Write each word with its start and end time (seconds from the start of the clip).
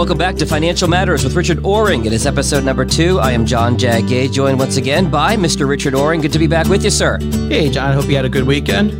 Welcome 0.00 0.16
back 0.16 0.36
to 0.36 0.46
Financial 0.46 0.88
Matters 0.88 1.24
with 1.24 1.34
Richard 1.34 1.58
Oring. 1.58 2.06
It 2.06 2.14
is 2.14 2.24
episode 2.26 2.64
number 2.64 2.86
two. 2.86 3.18
I 3.18 3.32
am 3.32 3.44
John 3.44 3.76
Jagay, 3.76 4.32
joined 4.32 4.58
once 4.58 4.78
again 4.78 5.10
by 5.10 5.36
Mr. 5.36 5.68
Richard 5.68 5.92
Oring. 5.92 6.22
Good 6.22 6.32
to 6.32 6.38
be 6.38 6.46
back 6.46 6.68
with 6.68 6.82
you, 6.82 6.88
sir. 6.88 7.18
Hey, 7.50 7.68
John. 7.68 7.92
Hope 7.92 8.06
you 8.06 8.16
had 8.16 8.24
a 8.24 8.30
good 8.30 8.44
weekend. 8.44 8.92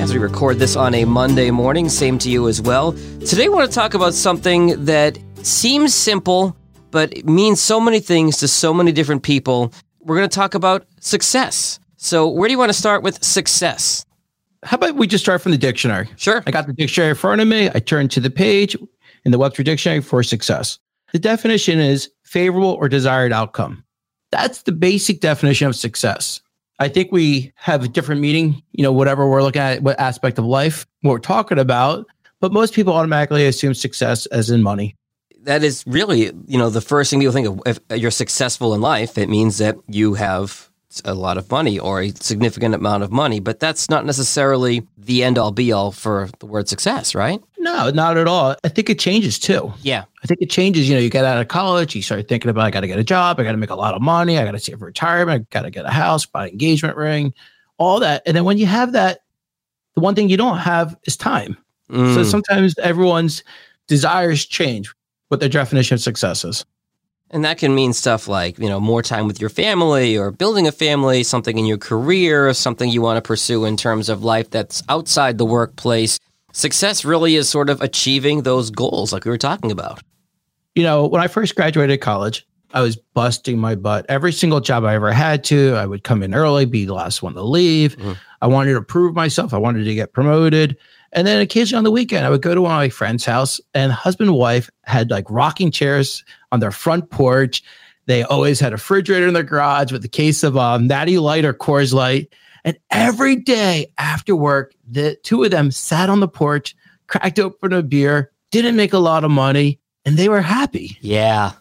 As 0.00 0.14
we 0.14 0.18
record 0.18 0.58
this 0.58 0.74
on 0.74 0.94
a 0.94 1.04
Monday 1.04 1.50
morning, 1.50 1.90
same 1.90 2.16
to 2.20 2.30
you 2.30 2.48
as 2.48 2.62
well. 2.62 2.92
Today, 3.26 3.44
I 3.44 3.48
want 3.48 3.70
to 3.70 3.74
talk 3.74 3.92
about 3.92 4.14
something 4.14 4.82
that 4.86 5.18
seems 5.42 5.94
simple, 5.94 6.56
but 6.90 7.14
it 7.14 7.26
means 7.26 7.60
so 7.60 7.78
many 7.78 8.00
things 8.00 8.38
to 8.38 8.48
so 8.48 8.72
many 8.72 8.92
different 8.92 9.24
people. 9.24 9.74
We're 10.00 10.16
going 10.16 10.30
to 10.30 10.34
talk 10.34 10.54
about 10.54 10.86
success. 11.00 11.78
So, 11.98 12.30
where 12.30 12.48
do 12.48 12.52
you 12.52 12.58
want 12.58 12.70
to 12.70 12.78
start 12.78 13.02
with 13.02 13.22
success? 13.22 14.06
How 14.62 14.76
about 14.76 14.96
we 14.96 15.06
just 15.06 15.22
start 15.22 15.42
from 15.42 15.52
the 15.52 15.58
dictionary? 15.58 16.08
Sure. 16.16 16.42
I 16.46 16.50
got 16.50 16.66
the 16.66 16.72
dictionary 16.72 17.10
in 17.10 17.16
front 17.16 17.42
of 17.42 17.46
me. 17.46 17.68
I 17.74 17.78
turn 17.78 18.08
to 18.08 18.20
the 18.20 18.30
page 18.30 18.74
in 19.26 19.32
the 19.32 19.38
Webster 19.38 19.64
Dictionary 19.64 20.00
for 20.00 20.22
success. 20.22 20.78
The 21.12 21.18
definition 21.18 21.80
is 21.80 22.08
favorable 22.22 22.70
or 22.70 22.88
desired 22.88 23.32
outcome. 23.32 23.84
That's 24.30 24.62
the 24.62 24.72
basic 24.72 25.20
definition 25.20 25.66
of 25.66 25.74
success. 25.74 26.40
I 26.78 26.88
think 26.88 27.10
we 27.10 27.52
have 27.56 27.82
a 27.82 27.88
different 27.88 28.20
meaning, 28.20 28.62
you 28.72 28.84
know, 28.84 28.92
whatever 28.92 29.28
we're 29.28 29.42
looking 29.42 29.62
at, 29.62 29.82
what 29.82 29.98
aspect 29.98 30.38
of 30.38 30.44
life, 30.44 30.86
we're 31.02 31.18
talking 31.18 31.58
about. 31.58 32.06
But 32.40 32.52
most 32.52 32.72
people 32.72 32.92
automatically 32.92 33.46
assume 33.46 33.74
success 33.74 34.26
as 34.26 34.48
in 34.48 34.62
money. 34.62 34.94
That 35.42 35.64
is 35.64 35.82
really, 35.88 36.32
you 36.46 36.58
know, 36.58 36.70
the 36.70 36.80
first 36.80 37.10
thing 37.10 37.18
people 37.18 37.32
think 37.32 37.48
of. 37.48 37.60
If 37.66 37.80
you're 38.00 38.10
successful 38.12 38.74
in 38.74 38.80
life, 38.80 39.18
it 39.18 39.28
means 39.28 39.58
that 39.58 39.76
you 39.88 40.14
have 40.14 40.70
a 41.04 41.14
lot 41.14 41.36
of 41.36 41.50
money 41.50 41.78
or 41.80 42.00
a 42.00 42.10
significant 42.10 42.74
amount 42.74 43.02
of 43.02 43.10
money, 43.10 43.40
but 43.40 43.58
that's 43.58 43.90
not 43.90 44.06
necessarily 44.06 44.86
the 44.96 45.24
end 45.24 45.36
all 45.36 45.52
be 45.52 45.72
all 45.72 45.90
for 45.90 46.28
the 46.38 46.46
word 46.46 46.68
success, 46.68 47.14
right? 47.14 47.42
No, 47.66 47.90
not 47.90 48.16
at 48.16 48.28
all. 48.28 48.54
I 48.62 48.68
think 48.68 48.88
it 48.88 49.00
changes 49.00 49.40
too. 49.40 49.74
Yeah. 49.82 50.04
I 50.22 50.26
think 50.28 50.40
it 50.40 50.50
changes. 50.50 50.88
You 50.88 50.94
know, 50.94 51.00
you 51.00 51.10
get 51.10 51.24
out 51.24 51.40
of 51.40 51.48
college, 51.48 51.96
you 51.96 52.02
start 52.02 52.28
thinking 52.28 52.48
about, 52.48 52.64
I 52.64 52.70
got 52.70 52.82
to 52.82 52.86
get 52.86 53.00
a 53.00 53.04
job, 53.04 53.40
I 53.40 53.42
got 53.42 53.50
to 53.50 53.58
make 53.58 53.70
a 53.70 53.74
lot 53.74 53.94
of 53.94 54.00
money, 54.00 54.38
I 54.38 54.44
got 54.44 54.52
to 54.52 54.60
save 54.60 54.78
for 54.78 54.84
retirement, 54.84 55.48
I 55.50 55.52
got 55.52 55.62
to 55.62 55.70
get 55.72 55.84
a 55.84 55.90
house, 55.90 56.24
buy 56.24 56.44
an 56.44 56.52
engagement 56.52 56.96
ring, 56.96 57.34
all 57.76 57.98
that. 57.98 58.22
And 58.24 58.36
then 58.36 58.44
when 58.44 58.56
you 58.56 58.66
have 58.66 58.92
that, 58.92 59.18
the 59.96 60.00
one 60.00 60.14
thing 60.14 60.28
you 60.28 60.36
don't 60.36 60.58
have 60.58 60.96
is 61.06 61.16
time. 61.16 61.56
Mm. 61.90 62.14
So 62.14 62.22
sometimes 62.22 62.78
everyone's 62.78 63.42
desires 63.88 64.46
change 64.46 64.94
what 65.26 65.40
their 65.40 65.48
definition 65.48 65.96
of 65.96 66.00
success 66.00 66.44
is. 66.44 66.64
And 67.32 67.44
that 67.44 67.58
can 67.58 67.74
mean 67.74 67.92
stuff 67.92 68.28
like, 68.28 68.60
you 68.60 68.68
know, 68.68 68.78
more 68.78 69.02
time 69.02 69.26
with 69.26 69.40
your 69.40 69.50
family 69.50 70.16
or 70.16 70.30
building 70.30 70.68
a 70.68 70.72
family, 70.72 71.24
something 71.24 71.58
in 71.58 71.66
your 71.66 71.78
career, 71.78 72.54
something 72.54 72.88
you 72.88 73.02
want 73.02 73.16
to 73.16 73.26
pursue 73.26 73.64
in 73.64 73.76
terms 73.76 74.08
of 74.08 74.22
life 74.22 74.50
that's 74.50 74.84
outside 74.88 75.36
the 75.36 75.44
workplace. 75.44 76.20
Success 76.56 77.04
really 77.04 77.36
is 77.36 77.50
sort 77.50 77.68
of 77.68 77.82
achieving 77.82 78.40
those 78.40 78.70
goals 78.70 79.12
like 79.12 79.26
we 79.26 79.30
were 79.30 79.36
talking 79.36 79.70
about. 79.70 80.02
You 80.74 80.84
know, 80.84 81.06
when 81.06 81.20
I 81.20 81.28
first 81.28 81.54
graduated 81.54 82.00
college, 82.00 82.46
I 82.72 82.80
was 82.80 82.96
busting 82.96 83.58
my 83.58 83.74
butt. 83.74 84.06
Every 84.08 84.32
single 84.32 84.60
job 84.60 84.82
I 84.82 84.94
ever 84.94 85.12
had 85.12 85.44
to, 85.44 85.74
I 85.74 85.84
would 85.84 86.02
come 86.02 86.22
in 86.22 86.34
early, 86.34 86.64
be 86.64 86.86
the 86.86 86.94
last 86.94 87.22
one 87.22 87.34
to 87.34 87.42
leave. 87.42 87.98
Mm-hmm. 87.98 88.12
I 88.40 88.46
wanted 88.46 88.72
to 88.72 88.80
prove 88.80 89.14
myself. 89.14 89.52
I 89.52 89.58
wanted 89.58 89.84
to 89.84 89.94
get 89.94 90.14
promoted. 90.14 90.78
And 91.12 91.26
then 91.26 91.42
occasionally 91.42 91.76
on 91.76 91.84
the 91.84 91.90
weekend, 91.90 92.24
I 92.24 92.30
would 92.30 92.40
go 92.40 92.54
to 92.54 92.62
one 92.62 92.72
of 92.72 92.78
my 92.78 92.88
friend's 92.88 93.26
house, 93.26 93.60
and 93.74 93.92
husband 93.92 94.30
and 94.30 94.38
wife 94.38 94.70
had 94.84 95.10
like 95.10 95.26
rocking 95.28 95.70
chairs 95.70 96.24
on 96.52 96.60
their 96.60 96.72
front 96.72 97.10
porch. 97.10 97.62
They 98.06 98.22
always 98.22 98.60
had 98.60 98.72
a 98.72 98.76
refrigerator 98.76 99.28
in 99.28 99.34
their 99.34 99.42
garage 99.42 99.92
with 99.92 100.02
a 100.06 100.08
case 100.08 100.42
of 100.42 100.56
um, 100.56 100.86
Natty 100.86 101.18
Light 101.18 101.44
or 101.44 101.52
Coors 101.52 101.92
Light. 101.92 102.32
And 102.66 102.76
every 102.90 103.36
day 103.36 103.92
after 103.96 104.34
work, 104.34 104.74
the 104.90 105.16
two 105.22 105.44
of 105.44 105.52
them 105.52 105.70
sat 105.70 106.10
on 106.10 106.18
the 106.18 106.28
porch, 106.28 106.74
cracked 107.06 107.38
open 107.38 107.72
a 107.72 107.82
beer, 107.82 108.32
didn't 108.50 108.74
make 108.74 108.92
a 108.92 108.98
lot 108.98 109.22
of 109.22 109.30
money, 109.30 109.78
and 110.04 110.16
they 110.16 110.28
were 110.28 110.42
happy. 110.42 110.98
Yeah. 111.00 111.52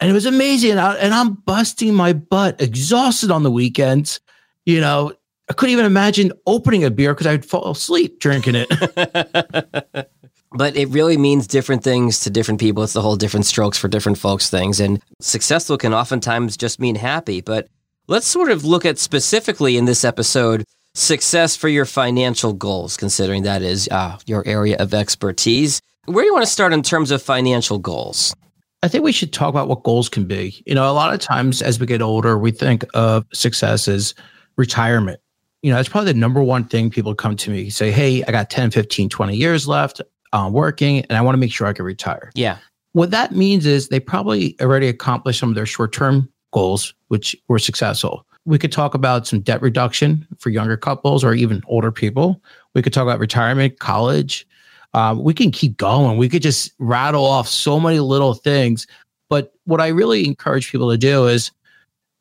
And 0.00 0.10
it 0.10 0.14
was 0.14 0.24
amazing. 0.24 0.72
And, 0.72 0.80
I, 0.80 0.94
and 0.94 1.12
I'm 1.12 1.34
busting 1.34 1.94
my 1.94 2.14
butt, 2.14 2.62
exhausted 2.62 3.30
on 3.30 3.42
the 3.42 3.50
weekends, 3.50 4.20
you 4.64 4.80
know, 4.80 5.12
I 5.50 5.52
couldn't 5.52 5.74
even 5.74 5.84
imagine 5.84 6.32
opening 6.46 6.82
a 6.84 6.90
beer 6.90 7.12
because 7.12 7.26
I'd 7.26 7.44
fall 7.44 7.70
asleep 7.70 8.18
drinking 8.18 8.54
it. 8.56 8.68
but 10.52 10.74
it 10.76 10.88
really 10.88 11.18
means 11.18 11.46
different 11.46 11.84
things 11.84 12.20
to 12.20 12.30
different 12.30 12.60
people. 12.60 12.82
It's 12.82 12.94
the 12.94 13.02
whole 13.02 13.16
different 13.16 13.44
strokes 13.44 13.76
for 13.76 13.88
different 13.88 14.16
folks 14.16 14.48
things. 14.48 14.80
And 14.80 15.02
successful 15.20 15.76
can 15.76 15.92
oftentimes 15.92 16.56
just 16.56 16.80
mean 16.80 16.94
happy. 16.94 17.42
But 17.42 17.68
let's 18.06 18.26
sort 18.26 18.50
of 18.50 18.64
look 18.64 18.84
at 18.84 18.98
specifically 18.98 19.76
in 19.76 19.84
this 19.84 20.04
episode 20.04 20.64
success 20.94 21.56
for 21.56 21.68
your 21.68 21.84
financial 21.84 22.52
goals, 22.52 22.96
considering 22.96 23.42
that 23.42 23.62
is 23.62 23.88
uh, 23.90 24.18
your 24.26 24.46
area 24.46 24.76
of 24.78 24.94
expertise. 24.94 25.80
Where 26.06 26.22
do 26.22 26.26
you 26.26 26.32
want 26.32 26.44
to 26.44 26.50
start 26.50 26.72
in 26.72 26.82
terms 26.82 27.10
of 27.10 27.22
financial 27.22 27.78
goals? 27.78 28.34
I 28.82 28.88
think 28.88 29.02
we 29.02 29.12
should 29.12 29.32
talk 29.32 29.48
about 29.48 29.68
what 29.68 29.82
goals 29.82 30.08
can 30.08 30.26
be. 30.26 30.62
You 30.66 30.74
know, 30.74 30.90
a 30.90 30.92
lot 30.92 31.14
of 31.14 31.20
times 31.20 31.62
as 31.62 31.80
we 31.80 31.86
get 31.86 32.02
older, 32.02 32.38
we 32.38 32.50
think 32.50 32.84
of 32.94 33.24
success 33.32 33.88
as 33.88 34.14
retirement 34.56 35.20
you 35.64 35.70
know, 35.70 35.76
that's 35.76 35.88
probably 35.88 36.12
the 36.12 36.18
number 36.18 36.42
one 36.42 36.64
thing 36.64 36.90
people 36.90 37.14
come 37.14 37.36
to 37.36 37.50
me 37.50 37.70
say, 37.70 37.90
Hey, 37.90 38.22
I 38.24 38.32
got 38.32 38.50
10, 38.50 38.70
15, 38.70 39.08
20 39.08 39.34
years 39.34 39.66
left 39.66 40.02
working 40.50 41.00
and 41.06 41.16
I 41.16 41.22
want 41.22 41.34
to 41.34 41.38
make 41.38 41.52
sure 41.52 41.66
I 41.66 41.72
can 41.72 41.86
retire. 41.86 42.30
Yeah. 42.34 42.58
What 42.92 43.12
that 43.12 43.32
means 43.32 43.64
is 43.64 43.88
they 43.88 43.98
probably 43.98 44.56
already 44.60 44.88
accomplished 44.88 45.40
some 45.40 45.48
of 45.48 45.54
their 45.54 45.64
short 45.64 45.94
term 45.94 46.28
goals, 46.54 46.94
which 47.08 47.36
were 47.48 47.58
successful. 47.58 48.24
We 48.46 48.58
could 48.58 48.72
talk 48.72 48.94
about 48.94 49.26
some 49.26 49.40
debt 49.40 49.60
reduction 49.60 50.26
for 50.38 50.50
younger 50.50 50.76
couples 50.76 51.24
or 51.24 51.34
even 51.34 51.62
older 51.66 51.90
people. 51.90 52.40
We 52.74 52.82
could 52.82 52.92
talk 52.92 53.02
about 53.02 53.18
retirement, 53.18 53.80
college. 53.80 54.46
Um, 54.94 55.22
we 55.22 55.34
can 55.34 55.50
keep 55.50 55.76
going. 55.76 56.16
We 56.16 56.28
could 56.28 56.42
just 56.42 56.72
rattle 56.78 57.24
off 57.26 57.48
so 57.48 57.80
many 57.80 57.98
little 57.98 58.34
things. 58.34 58.86
But 59.28 59.52
what 59.64 59.80
I 59.80 59.88
really 59.88 60.24
encourage 60.24 60.70
people 60.70 60.90
to 60.90 60.96
do 60.96 61.26
is 61.26 61.50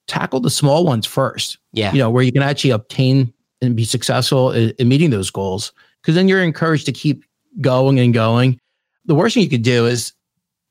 tackle 0.08 0.40
the 0.40 0.50
small 0.50 0.84
ones 0.84 1.06
first. 1.06 1.60
Yeah. 1.72 1.94
You 1.94 2.00
know, 2.00 2.10
where 2.10 2.24
you 2.24 2.32
can 2.32 2.42
actually 2.42 2.72
obtain 2.72 3.32
and 3.62 3.76
be 3.76 3.86
successful 3.86 4.52
in, 4.52 4.72
in 4.80 4.88
meeting 4.88 5.12
those 5.12 5.30
goals. 5.30 5.72
Cause 6.04 6.16
then 6.16 6.28
you're 6.28 6.44
encouraged 6.44 6.86
to 6.88 6.92
keep 6.92 7.24
going 7.62 8.00
and 8.00 8.14
going. 8.14 8.60
The 9.06 9.16
worst 9.16 9.36
thing 9.36 9.44
you 9.44 9.50
could 9.50 9.62
do 9.62 9.86
is 9.86 10.12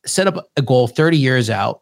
set 0.05 0.27
up 0.27 0.51
a 0.57 0.63
goal 0.63 0.89
30 0.89 1.17
years 1.17 1.49
out 1.49 1.82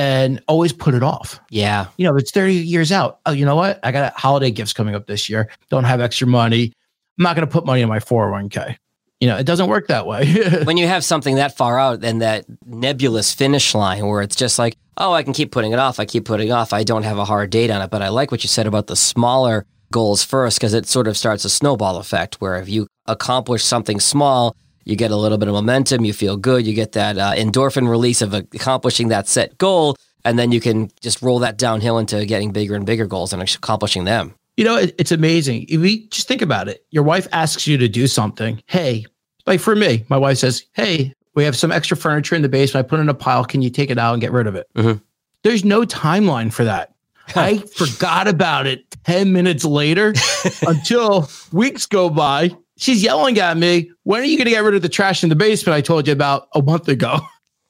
and 0.00 0.42
always 0.48 0.72
put 0.72 0.94
it 0.94 1.02
off. 1.02 1.38
Yeah. 1.50 1.88
You 1.98 2.06
know, 2.06 2.16
it's 2.16 2.30
30 2.30 2.54
years 2.54 2.90
out. 2.90 3.20
Oh, 3.26 3.32
you 3.32 3.44
know 3.44 3.54
what? 3.54 3.78
I 3.82 3.92
got 3.92 4.14
holiday 4.14 4.50
gifts 4.50 4.72
coming 4.72 4.94
up 4.94 5.06
this 5.06 5.28
year. 5.28 5.50
Don't 5.68 5.84
have 5.84 6.00
extra 6.00 6.26
money. 6.26 6.72
I'm 7.18 7.24
not 7.24 7.36
going 7.36 7.46
to 7.46 7.52
put 7.52 7.66
money 7.66 7.82
in 7.82 7.88
my 7.88 7.98
401k 7.98 8.76
you 9.20 9.28
know, 9.28 9.36
it 9.36 9.44
doesn't 9.44 9.68
work 9.68 9.88
that 9.88 10.06
way. 10.06 10.32
when 10.64 10.78
you 10.78 10.86
have 10.86 11.04
something 11.04 11.34
that 11.34 11.54
far 11.54 11.78
out 11.78 12.02
and 12.02 12.22
that 12.22 12.46
nebulous 12.64 13.34
finish 13.34 13.74
line 13.74 14.06
where 14.06 14.22
it's 14.22 14.34
just 14.34 14.58
like, 14.58 14.78
oh, 14.96 15.12
I 15.12 15.22
can 15.22 15.34
keep 15.34 15.52
putting 15.52 15.72
it 15.72 15.78
off. 15.78 16.00
I 16.00 16.06
keep 16.06 16.24
putting 16.24 16.50
off. 16.50 16.72
I 16.72 16.84
don't 16.84 17.02
have 17.02 17.18
a 17.18 17.26
hard 17.26 17.50
date 17.50 17.70
on 17.70 17.82
it. 17.82 17.90
But 17.90 18.00
I 18.00 18.08
like 18.08 18.30
what 18.30 18.42
you 18.42 18.48
said 18.48 18.66
about 18.66 18.86
the 18.86 18.96
smaller 18.96 19.66
goals 19.92 20.24
first 20.24 20.58
because 20.58 20.72
it 20.72 20.86
sort 20.86 21.06
of 21.06 21.18
starts 21.18 21.44
a 21.44 21.50
snowball 21.50 21.98
effect 21.98 22.36
where 22.40 22.56
if 22.56 22.68
you 22.68 22.86
accomplish 23.06 23.62
something 23.62 24.00
small, 24.00 24.56
you 24.90 24.96
get 24.96 25.10
a 25.10 25.16
little 25.16 25.38
bit 25.38 25.48
of 25.48 25.54
momentum, 25.54 26.04
you 26.04 26.12
feel 26.12 26.36
good, 26.36 26.66
you 26.66 26.74
get 26.74 26.92
that 26.92 27.16
uh, 27.16 27.32
endorphin 27.34 27.88
release 27.88 28.20
of 28.20 28.34
accomplishing 28.34 29.08
that 29.08 29.28
set 29.28 29.56
goal. 29.58 29.96
And 30.24 30.38
then 30.38 30.52
you 30.52 30.60
can 30.60 30.90
just 31.00 31.22
roll 31.22 31.38
that 31.38 31.56
downhill 31.56 31.98
into 31.98 32.26
getting 32.26 32.52
bigger 32.52 32.74
and 32.74 32.84
bigger 32.84 33.06
goals 33.06 33.32
and 33.32 33.40
accomplishing 33.40 34.04
them. 34.04 34.34
You 34.56 34.64
know, 34.64 34.76
it, 34.76 34.94
it's 34.98 35.12
amazing. 35.12 35.66
If 35.68 35.80
we 35.80 36.06
just 36.08 36.28
think 36.28 36.42
about 36.42 36.68
it, 36.68 36.84
your 36.90 37.02
wife 37.02 37.26
asks 37.32 37.66
you 37.66 37.78
to 37.78 37.88
do 37.88 38.06
something. 38.06 38.62
Hey, 38.66 39.06
like 39.46 39.60
for 39.60 39.74
me, 39.74 40.04
my 40.10 40.18
wife 40.18 40.38
says, 40.38 40.66
Hey, 40.72 41.14
we 41.34 41.44
have 41.44 41.56
some 41.56 41.72
extra 41.72 41.96
furniture 41.96 42.34
in 42.34 42.42
the 42.42 42.48
basement. 42.48 42.84
I 42.84 42.88
put 42.88 43.00
in 43.00 43.08
a 43.08 43.14
pile. 43.14 43.44
Can 43.44 43.62
you 43.62 43.70
take 43.70 43.90
it 43.90 43.98
out 43.98 44.12
and 44.12 44.20
get 44.20 44.32
rid 44.32 44.46
of 44.46 44.56
it? 44.56 44.66
Mm-hmm. 44.74 44.98
There's 45.42 45.64
no 45.64 45.82
timeline 45.82 46.52
for 46.52 46.64
that. 46.64 46.92
I 47.36 47.58
forgot 47.58 48.26
about 48.26 48.66
it 48.66 48.90
10 49.04 49.32
minutes 49.32 49.64
later 49.64 50.12
until 50.66 51.30
weeks 51.52 51.86
go 51.86 52.10
by. 52.10 52.50
She's 52.80 53.02
yelling 53.02 53.38
at 53.38 53.58
me, 53.58 53.90
When 54.04 54.22
are 54.22 54.24
you 54.24 54.38
going 54.38 54.46
to 54.46 54.52
get 54.52 54.64
rid 54.64 54.74
of 54.74 54.80
the 54.80 54.88
trash 54.88 55.22
in 55.22 55.28
the 55.28 55.36
basement 55.36 55.76
I 55.76 55.82
told 55.82 56.06
you 56.06 56.14
about 56.14 56.48
a 56.54 56.62
month 56.62 56.88
ago? 56.88 57.20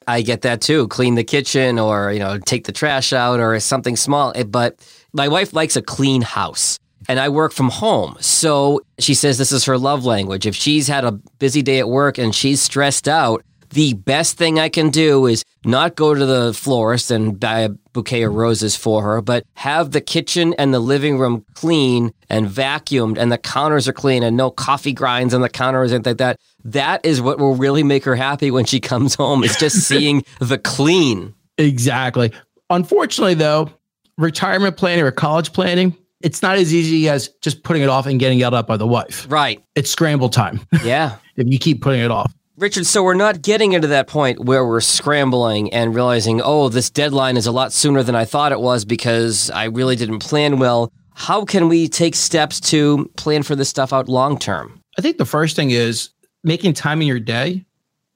I 0.07 0.21
get 0.21 0.41
that 0.41 0.61
too. 0.61 0.87
Clean 0.87 1.15
the 1.15 1.23
kitchen 1.23 1.77
or, 1.77 2.13
you 2.13 2.19
know, 2.19 2.39
take 2.39 2.65
the 2.65 2.71
trash 2.71 3.11
out 3.11 3.39
or 3.41 3.59
something 3.59 3.97
small. 3.97 4.31
Eh, 4.35 4.43
but 4.43 4.79
my 5.11 5.27
wife 5.27 5.53
likes 5.53 5.75
a 5.75 5.81
clean 5.81 6.21
house 6.21 6.79
and 7.09 7.19
I 7.19 7.27
work 7.27 7.51
from 7.51 7.69
home. 7.69 8.15
So 8.21 8.81
she 8.99 9.13
says 9.13 9.37
this 9.37 9.51
is 9.51 9.65
her 9.65 9.77
love 9.77 10.05
language. 10.05 10.47
If 10.47 10.55
she's 10.55 10.87
had 10.87 11.03
a 11.03 11.11
busy 11.39 11.61
day 11.61 11.79
at 11.79 11.89
work 11.89 12.17
and 12.17 12.33
she's 12.33 12.61
stressed 12.61 13.07
out, 13.07 13.43
the 13.71 13.93
best 13.93 14.37
thing 14.37 14.59
I 14.59 14.69
can 14.69 14.89
do 14.89 15.25
is 15.25 15.43
not 15.65 15.95
go 15.95 16.13
to 16.13 16.25
the 16.25 16.53
florist 16.53 17.11
and 17.11 17.39
buy 17.39 17.61
a 17.61 17.69
bouquet 17.93 18.23
of 18.23 18.33
roses 18.33 18.75
for 18.75 19.01
her, 19.03 19.21
but 19.21 19.43
have 19.55 19.91
the 19.91 20.01
kitchen 20.01 20.53
and 20.57 20.73
the 20.73 20.79
living 20.79 21.17
room 21.17 21.45
clean 21.53 22.11
and 22.29 22.47
vacuumed 22.47 23.17
and 23.17 23.31
the 23.31 23.37
counters 23.37 23.87
are 23.87 23.93
clean 23.93 24.23
and 24.23 24.37
no 24.37 24.49
coffee 24.49 24.93
grinds 24.93 25.33
on 25.33 25.41
the 25.41 25.49
counters 25.49 25.91
and 25.91 26.05
like 26.05 26.17
that. 26.17 26.37
That 26.63 27.05
is 27.05 27.21
what 27.21 27.39
will 27.39 27.55
really 27.55 27.83
make 27.83 28.03
her 28.05 28.15
happy 28.15 28.51
when 28.51 28.65
she 28.65 28.79
comes 28.91 29.15
home. 29.15 29.43
Is 29.43 29.55
just 29.55 29.77
seeing 29.87 30.23
the 30.39 30.57
clean. 30.57 31.33
Exactly. 31.57 32.31
Unfortunately, 32.69 33.33
though, 33.33 33.69
retirement 34.17 34.77
planning 34.77 35.03
or 35.03 35.11
college 35.11 35.53
planning, 35.53 35.95
it's 36.21 36.41
not 36.41 36.57
as 36.57 36.73
easy 36.73 37.09
as 37.09 37.29
just 37.41 37.63
putting 37.63 37.81
it 37.81 37.89
off 37.89 38.05
and 38.05 38.19
getting 38.19 38.39
yelled 38.39 38.53
at 38.53 38.67
by 38.67 38.77
the 38.77 38.87
wife. 38.87 39.25
Right. 39.29 39.63
It's 39.75 39.89
scramble 39.89 40.29
time. 40.29 40.61
Yeah. 40.83 41.17
if 41.35 41.47
you 41.47 41.59
keep 41.59 41.81
putting 41.81 42.01
it 42.01 42.11
off. 42.11 42.33
Richard, 42.57 42.85
so 42.85 43.03
we're 43.03 43.13
not 43.13 43.41
getting 43.41 43.73
into 43.73 43.87
that 43.87 44.07
point 44.07 44.43
where 44.43 44.65
we're 44.65 44.81
scrambling 44.81 45.71
and 45.73 45.95
realizing, 45.95 46.41
oh, 46.41 46.69
this 46.69 46.89
deadline 46.89 47.37
is 47.37 47.47
a 47.47 47.51
lot 47.51 47.71
sooner 47.71 48.03
than 48.03 48.15
I 48.15 48.25
thought 48.25 48.51
it 48.51 48.59
was 48.59 48.83
because 48.83 49.49
I 49.51 49.65
really 49.65 49.95
didn't 49.95 50.19
plan 50.19 50.59
well. 50.59 50.91
How 51.13 51.45
can 51.45 51.69
we 51.69 51.87
take 51.87 52.15
steps 52.15 52.59
to 52.71 53.09
plan 53.15 53.43
for 53.43 53.55
this 53.55 53.69
stuff 53.69 53.93
out 53.93 54.09
long 54.09 54.37
term? 54.37 54.81
I 54.97 55.01
think 55.01 55.17
the 55.17 55.25
first 55.25 55.55
thing 55.55 55.71
is 55.71 56.09
making 56.43 56.73
time 56.73 57.01
in 57.01 57.07
your 57.07 57.19
day 57.19 57.65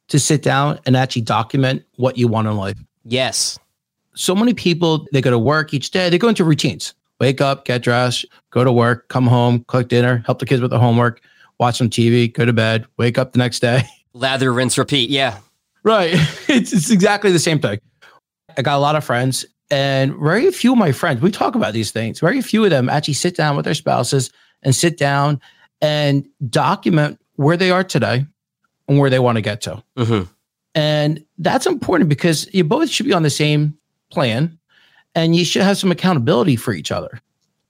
to 0.10 0.20
sit 0.20 0.44
down 0.44 0.80
and 0.86 0.98
actually 0.98 1.22
document 1.22 1.84
what 1.96 2.18
you 2.18 2.28
want 2.28 2.48
in 2.48 2.58
life. 2.58 2.78
Yes. 3.06 3.58
So 4.16 4.36
many 4.36 4.54
people, 4.54 5.08
they 5.12 5.22
go 5.22 5.32
to 5.32 5.40
work 5.40 5.74
each 5.74 5.92
day, 5.92 6.10
they 6.10 6.18
go 6.18 6.28
into 6.28 6.44
routines 6.44 6.94
wake 7.20 7.42
up, 7.42 7.66
get 7.66 7.82
dressed, 7.82 8.26
go 8.52 8.64
to 8.64 8.72
work, 8.72 9.08
come 9.10 9.28
home, 9.28 9.64
cook 9.68 9.88
dinner, 9.88 10.24
help 10.26 10.40
the 10.40 10.46
kids 10.46 10.62
with 10.62 10.72
the 10.72 10.80
homework, 10.80 11.22
watch 11.60 11.78
some 11.78 11.90
TV, 11.90 12.32
go 12.32 12.46
to 12.46 12.54
bed, 12.54 12.86
wake 12.98 13.18
up 13.18 13.32
the 13.32 13.40
next 13.40 13.60
day. 13.60 13.84
Lather, 14.16 14.52
rinse, 14.54 14.78
repeat. 14.78 15.10
Yeah. 15.10 15.40
Right. 15.84 16.16
It's, 16.48 16.72
it's 16.72 16.90
exactly 16.90 17.32
the 17.32 17.40
same 17.40 17.60
thing. 17.60 17.80
I 18.58 18.62
got 18.62 18.78
a 18.78 18.80
lot 18.80 18.96
of 18.96 19.04
friends, 19.04 19.46
and 19.70 20.16
very 20.16 20.50
few 20.52 20.72
of 20.72 20.78
my 20.78 20.92
friends, 20.94 21.22
we 21.22 21.32
talk 21.32 21.56
about 21.56 21.74
these 21.74 21.92
things. 21.92 22.20
Very 22.20 22.42
few 22.42 22.64
of 22.64 22.70
them 22.70 22.88
actually 22.88 23.16
sit 23.16 23.36
down 23.36 23.56
with 23.56 23.66
their 23.66 23.74
spouses 23.74 24.32
and 24.64 24.74
sit 24.74 24.98
down 24.98 25.42
and 25.82 26.26
document 26.50 27.20
where 27.36 27.58
they 27.58 27.72
are 27.72 27.84
today 27.84 28.26
and 28.88 29.00
where 29.00 29.10
they 29.10 29.20
want 29.20 29.36
to 29.38 29.42
get 29.42 29.62
to. 29.62 29.84
Mm-hmm. 29.98 30.32
And 30.76 31.26
that's 31.40 31.66
important 31.66 32.10
because 32.10 32.48
you 32.54 32.64
both 32.64 32.90
should 32.90 33.08
be 33.08 33.14
on 33.14 33.24
the 33.24 33.30
same 33.30 33.78
plan 34.12 34.58
and 35.16 35.36
you 35.36 35.44
should 35.44 35.64
have 35.64 35.78
some 35.78 35.92
accountability 35.92 36.56
for 36.56 36.74
each 36.74 36.92
other 36.92 37.22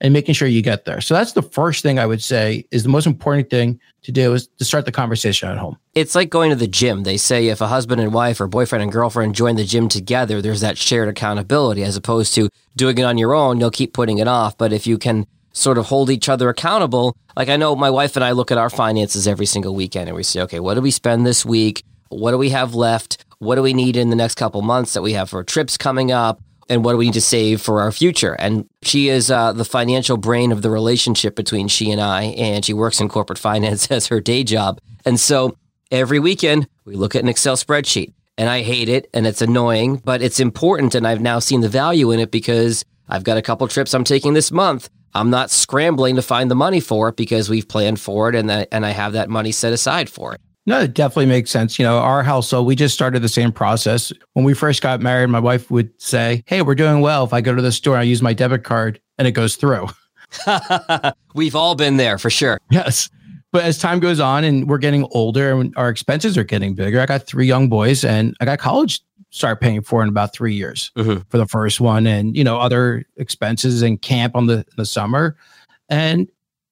and 0.06 0.14
making 0.14 0.36
sure 0.36 0.48
you 0.48 0.62
get 0.62 0.86
there. 0.86 1.02
So 1.02 1.16
that's 1.16 1.32
the 1.32 1.42
first 1.42 1.82
thing 1.82 1.98
I 1.98 2.06
would 2.06 2.22
say 2.22 2.68
is 2.70 2.84
the 2.84 2.90
most 2.90 3.08
important 3.08 3.50
thing 3.50 3.80
to 4.04 4.12
do 4.12 4.36
is 4.36 4.48
to 4.60 4.64
start 4.64 4.86
the 4.86 4.92
conversation 4.92 5.50
at 5.50 5.58
home. 5.58 5.80
It's 5.96 6.14
like 6.14 6.30
going 6.30 6.52
to 6.52 6.56
the 6.56 6.68
gym. 6.68 7.02
They 7.02 7.18
say 7.18 7.48
if 7.48 7.60
a 7.60 7.66
husband 7.66 8.00
and 8.00 8.14
wife 8.14 8.40
or 8.40 8.46
boyfriend 8.46 8.84
and 8.84 8.92
girlfriend 8.92 9.34
join 9.34 9.56
the 9.56 9.64
gym 9.64 9.90
together, 9.90 10.44
there's 10.44 10.62
that 10.62 10.78
shared 10.78 11.10
accountability 11.10 11.82
as 11.84 11.98
opposed 11.98 12.36
to 12.36 12.50
doing 12.76 13.00
it 13.00 13.02
on 13.02 13.18
your 13.18 13.34
own, 13.34 13.60
you'll 13.60 13.72
keep 13.72 13.94
putting 13.94 14.20
it 14.20 14.28
off. 14.28 14.56
But 14.60 14.72
if 14.72 14.86
you 14.86 15.00
can 15.00 15.26
sort 15.54 15.80
of 15.80 15.88
hold 15.88 16.12
each 16.12 16.30
other 16.30 16.50
accountable, 16.50 17.18
like 17.36 17.50
I 17.50 17.58
know 17.58 17.76
my 17.76 17.90
wife 17.90 18.16
and 18.16 18.24
I 18.24 18.34
look 18.34 18.52
at 18.52 18.60
our 18.60 18.70
finances 18.70 19.28
every 19.28 19.48
single 19.48 19.74
weekend 19.74 20.08
and 20.08 20.16
we 20.16 20.22
say, 20.22 20.42
okay, 20.42 20.60
what 20.60 20.76
do 20.76 20.82
we 20.82 20.92
spend 20.92 21.26
this 21.26 21.44
week? 21.44 21.84
What 22.10 22.30
do 22.30 22.38
we 22.38 22.52
have 22.52 22.76
left? 22.76 23.26
What 23.40 23.56
do 23.56 23.64
we 23.64 23.74
need 23.74 23.98
in 23.98 24.12
the 24.12 24.16
next 24.16 24.36
couple 24.36 24.62
months 24.62 24.94
that 24.94 25.02
we 25.02 25.14
have 25.14 25.32
for 25.32 25.44
trips 25.44 25.78
coming 25.78 26.12
up? 26.12 26.40
And 26.70 26.84
what 26.84 26.94
do 26.94 26.98
we 26.98 27.06
need 27.06 27.14
to 27.14 27.22
save 27.22 27.62
for 27.62 27.82
our 27.82 27.92
future? 27.92 28.34
And 28.34 28.68
she 28.82 29.10
is 29.10 29.30
uh, 29.30 29.54
the 29.54 29.66
financial 29.66 30.18
brain 30.18 30.52
of 30.52 30.62
the 30.62 30.70
relationship 30.70 31.36
between 31.36 31.68
she 31.68 31.92
and 31.92 32.02
I, 32.02 32.24
and 32.24 32.66
she 32.66 32.74
works 32.74 33.00
in 33.00 33.10
corporate 33.10 33.40
finance 33.40 33.88
as 33.92 34.08
her 34.08 34.20
day 34.20 34.44
job. 34.44 34.80
And 35.06 35.20
so 35.20 35.58
every 35.92 36.20
weekend 36.20 36.68
we 36.86 36.96
look 36.96 37.16
at 37.16 37.24
an 37.24 37.30
Excel 37.30 37.56
spreadsheet, 37.56 38.14
and 38.38 38.50
I 38.50 38.62
hate 38.62 38.90
it, 38.90 39.10
and 39.14 39.26
it's 39.26 39.42
annoying, 39.42 39.98
but 39.98 40.22
it's 40.22 40.40
important, 40.40 40.96
and 40.96 41.08
I've 41.08 41.22
now 41.22 41.40
seen 41.40 41.62
the 41.62 41.70
value 41.70 42.12
in 42.12 42.20
it 42.20 42.32
because 42.32 42.84
I've 43.08 43.24
got 43.24 43.38
a 43.38 43.42
couple 43.42 43.68
trips 43.68 43.94
I'm 43.94 44.04
taking 44.04 44.34
this 44.34 44.52
month. 44.52 44.90
I'm 45.14 45.30
not 45.30 45.52
scrambling 45.52 46.18
to 46.18 46.22
find 46.22 46.52
the 46.52 46.56
money 46.56 46.82
for 46.82 47.08
it 47.08 47.16
because 47.16 47.50
we've 47.50 47.68
planned 47.68 48.02
for 48.02 48.28
it, 48.28 48.36
and 48.36 48.52
and 48.52 48.86
I 48.86 48.90
have 48.90 49.14
that 49.14 49.30
money 49.30 49.54
set 49.54 49.72
aside 49.72 50.10
for 50.10 50.34
it. 50.34 50.42
No, 50.68 50.82
it 50.82 50.94
definitely 50.94 51.28
makes 51.28 51.52
sense. 51.52 51.78
You 51.78 51.86
know, 51.86 51.98
our 51.98 52.24
household, 52.24 52.66
we 52.66 52.76
just 52.76 52.96
started 52.96 53.22
the 53.22 53.30
same 53.30 53.52
process. 53.52 54.12
When 54.34 54.46
we 54.46 54.54
first 54.54 54.82
got 54.82 55.00
married, 55.00 55.28
my 55.28 55.40
wife 55.40 55.70
would 55.70 55.90
say, 56.02 56.44
Hey, 56.48 56.62
we're 56.62 56.76
doing 56.76 57.02
well. 57.02 57.24
If 57.24 57.34
I 57.34 57.42
go 57.42 57.54
to 57.54 57.62
the 57.62 57.72
store, 57.72 57.98
I 57.98 58.04
use 58.04 58.22
my 58.22 58.34
debit 58.34 58.64
card 58.64 59.00
and 59.18 59.28
it 59.28 59.32
goes 59.32 59.56
through. 59.56 59.88
We've 61.36 61.56
all 61.56 61.76
been 61.76 61.98
there 61.98 62.18
for 62.18 62.30
sure. 62.30 62.60
Yes. 62.72 63.10
But 63.52 63.64
as 63.64 63.78
time 63.78 64.00
goes 64.00 64.20
on 64.20 64.44
and 64.44 64.68
we're 64.68 64.80
getting 64.80 65.08
older 65.12 65.60
and 65.60 65.74
our 65.78 65.90
expenses 65.90 66.38
are 66.38 66.44
getting 66.44 66.74
bigger, 66.74 67.00
I 67.00 67.06
got 67.06 67.24
three 67.24 67.46
young 67.46 67.70
boys 67.70 68.04
and 68.04 68.36
I 68.42 68.46
got 68.46 68.60
college 68.60 69.02
start 69.30 69.62
paying 69.62 69.82
for 69.82 70.02
in 70.02 70.10
about 70.10 70.34
three 70.34 70.54
years 70.54 70.92
mm-hmm. 70.98 71.22
for 71.30 71.38
the 71.38 71.46
first 71.46 71.80
one 71.80 72.08
and, 72.08 72.36
you 72.36 72.44
know, 72.44 72.58
other 72.58 73.06
expenses 73.18 73.82
and 73.82 74.02
camp 74.02 74.36
on 74.36 74.48
the, 74.48 74.66
the 74.78 74.86
summer. 74.86 75.38
And 75.90 76.28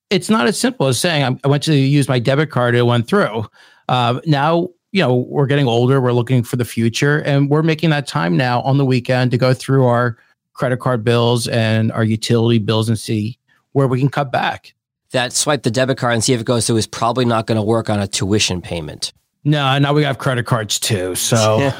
it's 0.09 0.29
not 0.29 0.47
as 0.47 0.59
simple 0.59 0.87
as 0.87 0.99
saying 0.99 1.39
I 1.43 1.47
went 1.47 1.63
to 1.63 1.75
use 1.75 2.07
my 2.07 2.19
debit 2.19 2.51
card, 2.51 2.75
and 2.75 2.79
it 2.79 2.83
went 2.83 3.07
through. 3.07 3.45
Uh, 3.89 4.19
now, 4.25 4.69
you 4.91 5.01
know, 5.01 5.15
we're 5.15 5.47
getting 5.47 5.67
older, 5.67 5.99
we're 5.99 6.13
looking 6.13 6.43
for 6.43 6.55
the 6.55 6.65
future, 6.65 7.19
and 7.19 7.49
we're 7.49 7.63
making 7.63 7.89
that 7.89 8.07
time 8.07 8.37
now 8.37 8.61
on 8.61 8.77
the 8.77 8.85
weekend 8.85 9.31
to 9.31 9.37
go 9.37 9.53
through 9.53 9.85
our 9.85 10.17
credit 10.53 10.77
card 10.77 11.03
bills 11.03 11.47
and 11.47 11.91
our 11.91 12.03
utility 12.03 12.59
bills 12.59 12.89
and 12.89 12.99
see 12.99 13.37
where 13.71 13.87
we 13.87 13.99
can 13.99 14.09
cut 14.09 14.31
back. 14.31 14.73
That 15.11 15.33
swipe 15.33 15.63
the 15.63 15.71
debit 15.71 15.97
card 15.97 16.13
and 16.13 16.23
see 16.23 16.33
if 16.33 16.41
it 16.41 16.45
goes 16.45 16.67
through 16.67 16.77
is 16.77 16.87
probably 16.87 17.25
not 17.25 17.47
going 17.47 17.55
to 17.57 17.63
work 17.63 17.89
on 17.89 17.99
a 17.99 18.07
tuition 18.07 18.61
payment. 18.61 19.13
No, 19.45 19.77
now 19.77 19.93
we 19.93 20.03
have 20.03 20.19
credit 20.19 20.45
cards 20.45 20.79
too. 20.79 21.15
So 21.15 21.57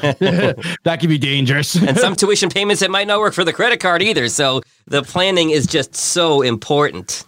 that 0.82 0.98
could 1.00 1.08
be 1.08 1.18
dangerous. 1.18 1.74
and 1.74 1.96
some 1.96 2.14
tuition 2.16 2.50
payments, 2.50 2.82
it 2.82 2.90
might 2.90 3.06
not 3.06 3.20
work 3.20 3.32
for 3.32 3.44
the 3.44 3.52
credit 3.52 3.80
card 3.80 4.02
either. 4.02 4.28
So 4.28 4.60
the 4.86 5.02
planning 5.02 5.50
is 5.50 5.66
just 5.66 5.94
so 5.94 6.42
important. 6.42 7.24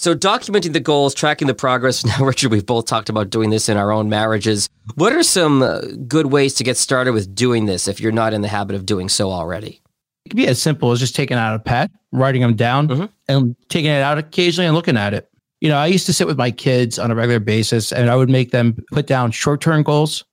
So, 0.00 0.14
documenting 0.14 0.74
the 0.74 0.80
goals, 0.80 1.12
tracking 1.12 1.48
the 1.48 1.54
progress. 1.54 2.04
Now, 2.06 2.24
Richard, 2.24 2.52
we've 2.52 2.64
both 2.64 2.86
talked 2.86 3.08
about 3.08 3.30
doing 3.30 3.50
this 3.50 3.68
in 3.68 3.76
our 3.76 3.90
own 3.90 4.08
marriages. 4.08 4.68
What 4.94 5.12
are 5.12 5.24
some 5.24 5.60
uh, 5.60 5.80
good 6.06 6.26
ways 6.26 6.54
to 6.54 6.64
get 6.64 6.76
started 6.76 7.14
with 7.14 7.34
doing 7.34 7.66
this 7.66 7.88
if 7.88 8.00
you're 8.00 8.12
not 8.12 8.32
in 8.32 8.42
the 8.42 8.48
habit 8.48 8.76
of 8.76 8.86
doing 8.86 9.08
so 9.08 9.32
already? 9.32 9.82
It 10.24 10.28
can 10.28 10.36
be 10.36 10.46
as 10.46 10.62
simple 10.62 10.92
as 10.92 11.00
just 11.00 11.16
taking 11.16 11.36
out 11.36 11.56
a 11.56 11.58
pad, 11.58 11.90
writing 12.12 12.42
them 12.42 12.54
down, 12.54 12.86
mm-hmm. 12.86 13.06
and 13.26 13.56
taking 13.70 13.90
it 13.90 14.00
out 14.00 14.18
occasionally 14.18 14.66
and 14.68 14.76
looking 14.76 14.96
at 14.96 15.14
it. 15.14 15.28
You 15.60 15.68
know, 15.68 15.76
I 15.76 15.88
used 15.88 16.06
to 16.06 16.12
sit 16.12 16.28
with 16.28 16.38
my 16.38 16.52
kids 16.52 17.00
on 17.00 17.10
a 17.10 17.16
regular 17.16 17.40
basis 17.40 17.90
and 17.90 18.08
I 18.08 18.14
would 18.14 18.30
make 18.30 18.52
them 18.52 18.80
put 18.92 19.08
down 19.08 19.32
short 19.32 19.60
term 19.60 19.82
goals, 19.82 20.24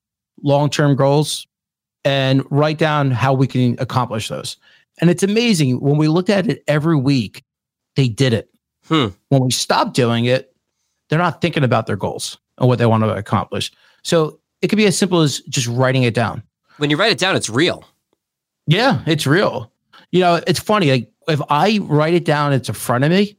long 0.43 0.69
term 0.69 0.95
goals, 0.95 1.47
and 2.03 2.43
write 2.51 2.77
down 2.77 3.09
how 3.09 3.33
we 3.33 3.47
can 3.47 3.75
accomplish 3.79 4.27
those. 4.27 4.57
And 5.01 5.09
it's 5.09 5.23
amazing 5.23 5.79
when 5.79 5.97
we 5.97 6.07
looked 6.07 6.29
at 6.29 6.47
it 6.47 6.63
every 6.67 6.95
week, 6.95 7.43
they 7.95 8.07
did 8.07 8.31
it 8.31 8.47
Hmm. 8.87 9.07
When 9.29 9.43
we 9.43 9.51
stop 9.51 9.93
doing 9.93 10.25
it, 10.25 10.55
they're 11.09 11.19
not 11.19 11.41
thinking 11.41 11.63
about 11.63 11.87
their 11.87 11.95
goals 11.95 12.37
and 12.57 12.67
what 12.67 12.79
they 12.79 12.85
want 12.85 13.03
to 13.03 13.15
accomplish. 13.15 13.71
So 14.03 14.39
it 14.61 14.67
could 14.67 14.77
be 14.77 14.85
as 14.85 14.97
simple 14.97 15.21
as 15.21 15.41
just 15.41 15.67
writing 15.67 16.03
it 16.03 16.13
down. 16.13 16.43
When 16.77 16.89
you 16.89 16.97
write 16.97 17.11
it 17.11 17.17
down, 17.17 17.35
it's 17.35 17.49
real. 17.49 17.83
Yeah, 18.67 19.01
it's 19.05 19.27
real. 19.27 19.71
You 20.11 20.21
know, 20.21 20.41
it's 20.47 20.59
funny. 20.59 20.91
Like 20.91 21.11
if 21.27 21.41
I 21.49 21.79
write 21.81 22.13
it 22.13 22.25
down, 22.25 22.53
it's 22.53 22.69
in 22.69 22.75
front 22.75 23.03
of 23.03 23.11
me. 23.11 23.37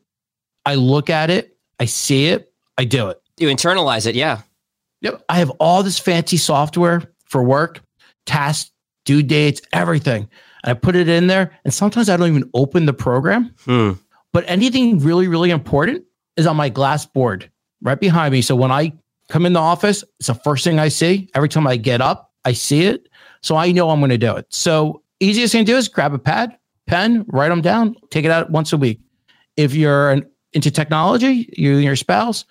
I 0.65 0.75
look 0.75 1.11
at 1.11 1.31
it, 1.31 1.57
I 1.79 1.85
see 1.85 2.27
it, 2.27 2.53
I 2.77 2.85
do 2.85 3.09
it. 3.09 3.21
You 3.39 3.49
internalize 3.49 4.07
it, 4.07 4.15
yeah. 4.15 4.41
Yep. 5.03 5.25
I 5.29 5.39
have 5.39 5.51
all 5.61 5.83
this 5.83 5.99
fancy 5.99 6.37
software 6.37 7.03
for 7.27 7.43
work, 7.43 7.81
tasks, 8.25 8.73
due 9.05 9.23
dates, 9.23 9.61
everything. 9.73 10.29
And 10.65 10.71
I 10.71 10.75
put 10.75 10.97
it 10.97 11.09
in 11.09 11.29
there, 11.29 11.53
and 11.65 11.73
sometimes 11.73 12.09
I 12.09 12.17
don't 12.17 12.29
even 12.29 12.51
open 12.55 12.87
the 12.87 12.93
program. 12.93 13.55
Hmm. 13.65 13.93
But 14.37 14.45
anything 14.49 14.99
really, 14.99 15.29
really 15.29 15.49
important 15.49 16.05
is 16.37 16.47
on 16.47 16.57
my 16.57 16.69
glass 16.69 17.07
board 17.07 17.51
right 17.81 17.99
behind 17.99 18.33
me. 18.33 18.43
So 18.43 18.55
when 18.55 18.71
I 18.71 18.93
come 19.31 19.47
in 19.47 19.55
the 19.55 19.61
office, 19.61 20.05
it's 20.19 20.27
the 20.27 20.35
first 20.35 20.63
thing 20.63 20.79
I 20.79 20.89
see. 20.89 21.31
Every 21.35 21.49
time 21.49 21.67
I 21.67 21.79
get 21.79 22.03
up, 22.03 22.35
I 22.45 22.53
see 22.53 22.83
it. 22.83 23.09
So 23.41 23.57
I 23.57 23.73
know 23.73 23.89
I'm 23.89 23.99
going 23.99 24.11
to 24.11 24.19
do 24.19 24.37
it. 24.37 24.45
So 24.51 25.01
easiest 25.21 25.53
thing 25.53 25.65
to 25.65 25.73
do 25.73 25.79
is 25.79 25.89
grab 25.89 26.13
a 26.13 26.19
pad, 26.19 26.55
pen, 26.87 27.25
write 27.29 27.49
them 27.49 27.63
down, 27.63 27.97
take 28.11 28.27
it 28.27 28.31
out 28.31 28.51
once 28.51 28.75
a 28.75 28.77
week. 28.77 29.01
If 29.57 29.75
you're 29.75 30.11
an, 30.11 30.27
into 30.53 30.71
technology, 30.71 31.49
you 31.57 31.77
and 31.77 31.85
your 31.85 31.97
spouse, 31.97 32.45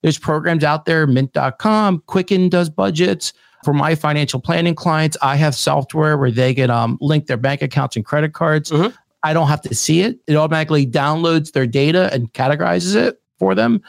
there's 0.00 0.18
programs 0.18 0.64
out 0.64 0.86
there, 0.86 1.06
mint.com, 1.06 2.02
Quicken 2.06 2.48
does 2.48 2.70
budgets. 2.70 3.34
For 3.62 3.74
my 3.74 3.94
financial 3.94 4.40
planning 4.40 4.74
clients, 4.74 5.18
I 5.20 5.36
have 5.36 5.54
software 5.54 6.16
where 6.16 6.30
they 6.30 6.54
can 6.54 6.70
um, 6.70 6.96
link 7.02 7.26
their 7.26 7.36
bank 7.36 7.60
accounts 7.60 7.94
and 7.94 8.06
credit 8.06 8.32
cards. 8.32 8.70
Mm-hmm. 8.70 8.96
I 9.22 9.32
don't 9.32 9.48
have 9.48 9.62
to 9.62 9.74
see 9.74 10.02
it. 10.02 10.18
It 10.26 10.36
automatically 10.36 10.86
downloads 10.86 11.52
their 11.52 11.66
data 11.66 12.12
and 12.12 12.32
categorizes 12.32 12.94
it 12.94 13.20
for 13.38 13.54
them. 13.54 13.82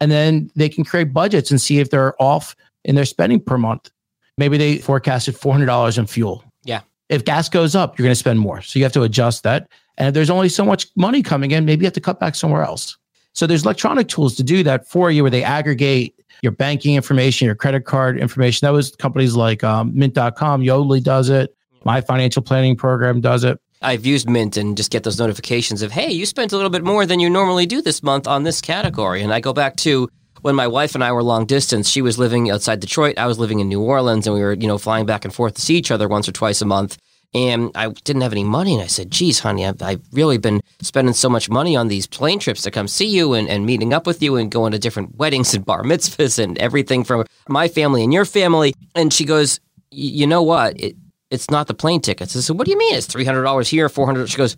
And 0.00 0.10
then 0.10 0.50
they 0.54 0.68
can 0.68 0.84
create 0.84 1.12
budgets 1.12 1.50
and 1.50 1.60
see 1.60 1.80
if 1.80 1.90
they're 1.90 2.20
off 2.22 2.54
in 2.84 2.94
their 2.94 3.04
spending 3.04 3.40
per 3.40 3.58
month. 3.58 3.90
Maybe 4.36 4.58
they 4.58 4.78
forecasted 4.78 5.36
$400 5.36 5.98
in 5.98 6.06
fuel. 6.06 6.44
Yeah. 6.64 6.80
If 7.08 7.24
gas 7.24 7.48
goes 7.48 7.74
up, 7.74 7.98
you're 7.98 8.04
going 8.04 8.12
to 8.12 8.18
spend 8.18 8.40
more. 8.40 8.60
So 8.62 8.78
you 8.78 8.84
have 8.84 8.92
to 8.92 9.02
adjust 9.02 9.42
that. 9.44 9.68
And 9.96 10.08
if 10.08 10.14
there's 10.14 10.30
only 10.30 10.48
so 10.48 10.64
much 10.64 10.88
money 10.96 11.22
coming 11.22 11.52
in, 11.52 11.64
maybe 11.64 11.84
you 11.84 11.86
have 11.86 11.94
to 11.94 12.00
cut 12.00 12.18
back 12.18 12.34
somewhere 12.34 12.62
else. 12.62 12.96
So 13.32 13.46
there's 13.46 13.64
electronic 13.64 14.08
tools 14.08 14.36
to 14.36 14.42
do 14.42 14.62
that 14.62 14.86
for 14.86 15.10
you 15.10 15.22
where 15.22 15.30
they 15.30 15.42
aggregate 15.42 16.14
your 16.42 16.52
banking 16.52 16.94
information, 16.94 17.46
your 17.46 17.54
credit 17.54 17.84
card 17.84 18.18
information. 18.18 18.66
That 18.66 18.72
was 18.72 18.94
companies 18.96 19.34
like 19.34 19.64
um, 19.64 19.92
mint.com, 19.94 20.62
Yodlee 20.62 21.02
does 21.02 21.30
it. 21.30 21.54
My 21.84 22.00
financial 22.00 22.42
planning 22.42 22.76
program 22.76 23.20
does 23.20 23.44
it. 23.44 23.60
I've 23.84 24.06
used 24.06 24.28
Mint 24.28 24.56
and 24.56 24.76
just 24.76 24.90
get 24.90 25.02
those 25.02 25.18
notifications 25.18 25.82
of, 25.82 25.92
hey, 25.92 26.10
you 26.10 26.26
spent 26.26 26.52
a 26.52 26.56
little 26.56 26.70
bit 26.70 26.82
more 26.82 27.06
than 27.06 27.20
you 27.20 27.28
normally 27.28 27.66
do 27.66 27.82
this 27.82 28.02
month 28.02 28.26
on 28.26 28.42
this 28.42 28.60
category. 28.60 29.22
And 29.22 29.32
I 29.32 29.40
go 29.40 29.52
back 29.52 29.76
to 29.76 30.08
when 30.40 30.54
my 30.54 30.66
wife 30.66 30.94
and 30.94 31.04
I 31.04 31.12
were 31.12 31.22
long 31.22 31.46
distance. 31.46 31.88
She 31.88 32.02
was 32.02 32.18
living 32.18 32.50
outside 32.50 32.80
Detroit. 32.80 33.18
I 33.18 33.26
was 33.26 33.38
living 33.38 33.60
in 33.60 33.68
New 33.68 33.80
Orleans, 33.80 34.26
and 34.26 34.34
we 34.34 34.42
were, 34.42 34.54
you 34.54 34.66
know, 34.66 34.78
flying 34.78 35.06
back 35.06 35.24
and 35.24 35.34
forth 35.34 35.54
to 35.54 35.62
see 35.62 35.76
each 35.76 35.90
other 35.90 36.08
once 36.08 36.28
or 36.28 36.32
twice 36.32 36.60
a 36.60 36.66
month. 36.66 36.98
And 37.34 37.72
I 37.74 37.88
didn't 37.88 38.22
have 38.22 38.32
any 38.32 38.44
money. 38.44 38.74
And 38.74 38.82
I 38.82 38.86
said, 38.86 39.10
geez, 39.10 39.40
honey, 39.40 39.66
I've, 39.66 39.82
I've 39.82 40.02
really 40.12 40.38
been 40.38 40.60
spending 40.80 41.14
so 41.14 41.28
much 41.28 41.50
money 41.50 41.76
on 41.76 41.88
these 41.88 42.06
plane 42.06 42.38
trips 42.38 42.62
to 42.62 42.70
come 42.70 42.86
see 42.86 43.08
you 43.08 43.34
and, 43.34 43.48
and 43.48 43.66
meeting 43.66 43.92
up 43.92 44.06
with 44.06 44.22
you 44.22 44.36
and 44.36 44.50
going 44.50 44.72
to 44.72 44.78
different 44.78 45.16
weddings 45.16 45.52
and 45.52 45.64
bar 45.64 45.82
mitzvahs 45.82 46.38
and 46.38 46.56
everything 46.58 47.04
from 47.04 47.24
my 47.48 47.66
family 47.66 48.04
and 48.04 48.12
your 48.12 48.24
family. 48.24 48.72
And 48.94 49.12
she 49.12 49.24
goes, 49.24 49.60
you 49.90 50.26
know 50.26 50.42
what? 50.42 50.78
It, 50.80 50.96
it's 51.34 51.50
not 51.50 51.66
the 51.66 51.74
plane 51.74 52.00
tickets. 52.00 52.36
I 52.36 52.40
said, 52.40 52.56
what 52.56 52.64
do 52.64 52.70
you 52.70 52.78
mean? 52.78 52.94
It's 52.94 53.06
$300 53.06 53.68
here, 53.68 53.88
400 53.88 54.28
She 54.30 54.36
goes, 54.36 54.56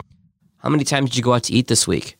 how 0.59 0.69
many 0.69 0.85
times 0.85 1.11
did 1.11 1.17
you 1.17 1.23
go 1.23 1.35
out 1.35 1.45
to 1.45 1.53
eat 1.53 1.69
this 1.69 1.87
week? 1.87 2.17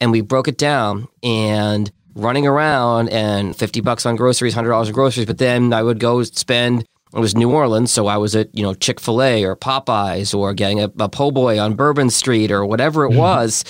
And 0.00 0.12
we 0.12 0.20
broke 0.20 0.48
it 0.48 0.58
down 0.58 1.08
and 1.22 1.90
running 2.14 2.46
around 2.46 3.08
and 3.08 3.56
50 3.56 3.80
bucks 3.80 4.06
on 4.06 4.16
groceries, 4.16 4.54
$100 4.54 4.86
on 4.86 4.92
groceries. 4.92 5.26
But 5.26 5.38
then 5.38 5.72
I 5.72 5.82
would 5.82 5.98
go 5.98 6.22
spend 6.22 6.84
it 7.14 7.20
was 7.20 7.36
New 7.36 7.52
Orleans, 7.52 7.92
so 7.92 8.08
I 8.08 8.16
was 8.16 8.34
at 8.34 8.52
you 8.56 8.64
know 8.64 8.74
Chick 8.74 8.98
Fil 8.98 9.22
A 9.22 9.44
or 9.44 9.54
Popeyes 9.54 10.36
or 10.36 10.52
getting 10.52 10.80
a, 10.80 10.90
a 10.98 11.08
po' 11.08 11.30
boy 11.30 11.60
on 11.60 11.74
Bourbon 11.74 12.10
Street 12.10 12.50
or 12.50 12.66
whatever 12.66 13.04
it 13.04 13.10
mm-hmm. 13.10 13.18
was. 13.18 13.64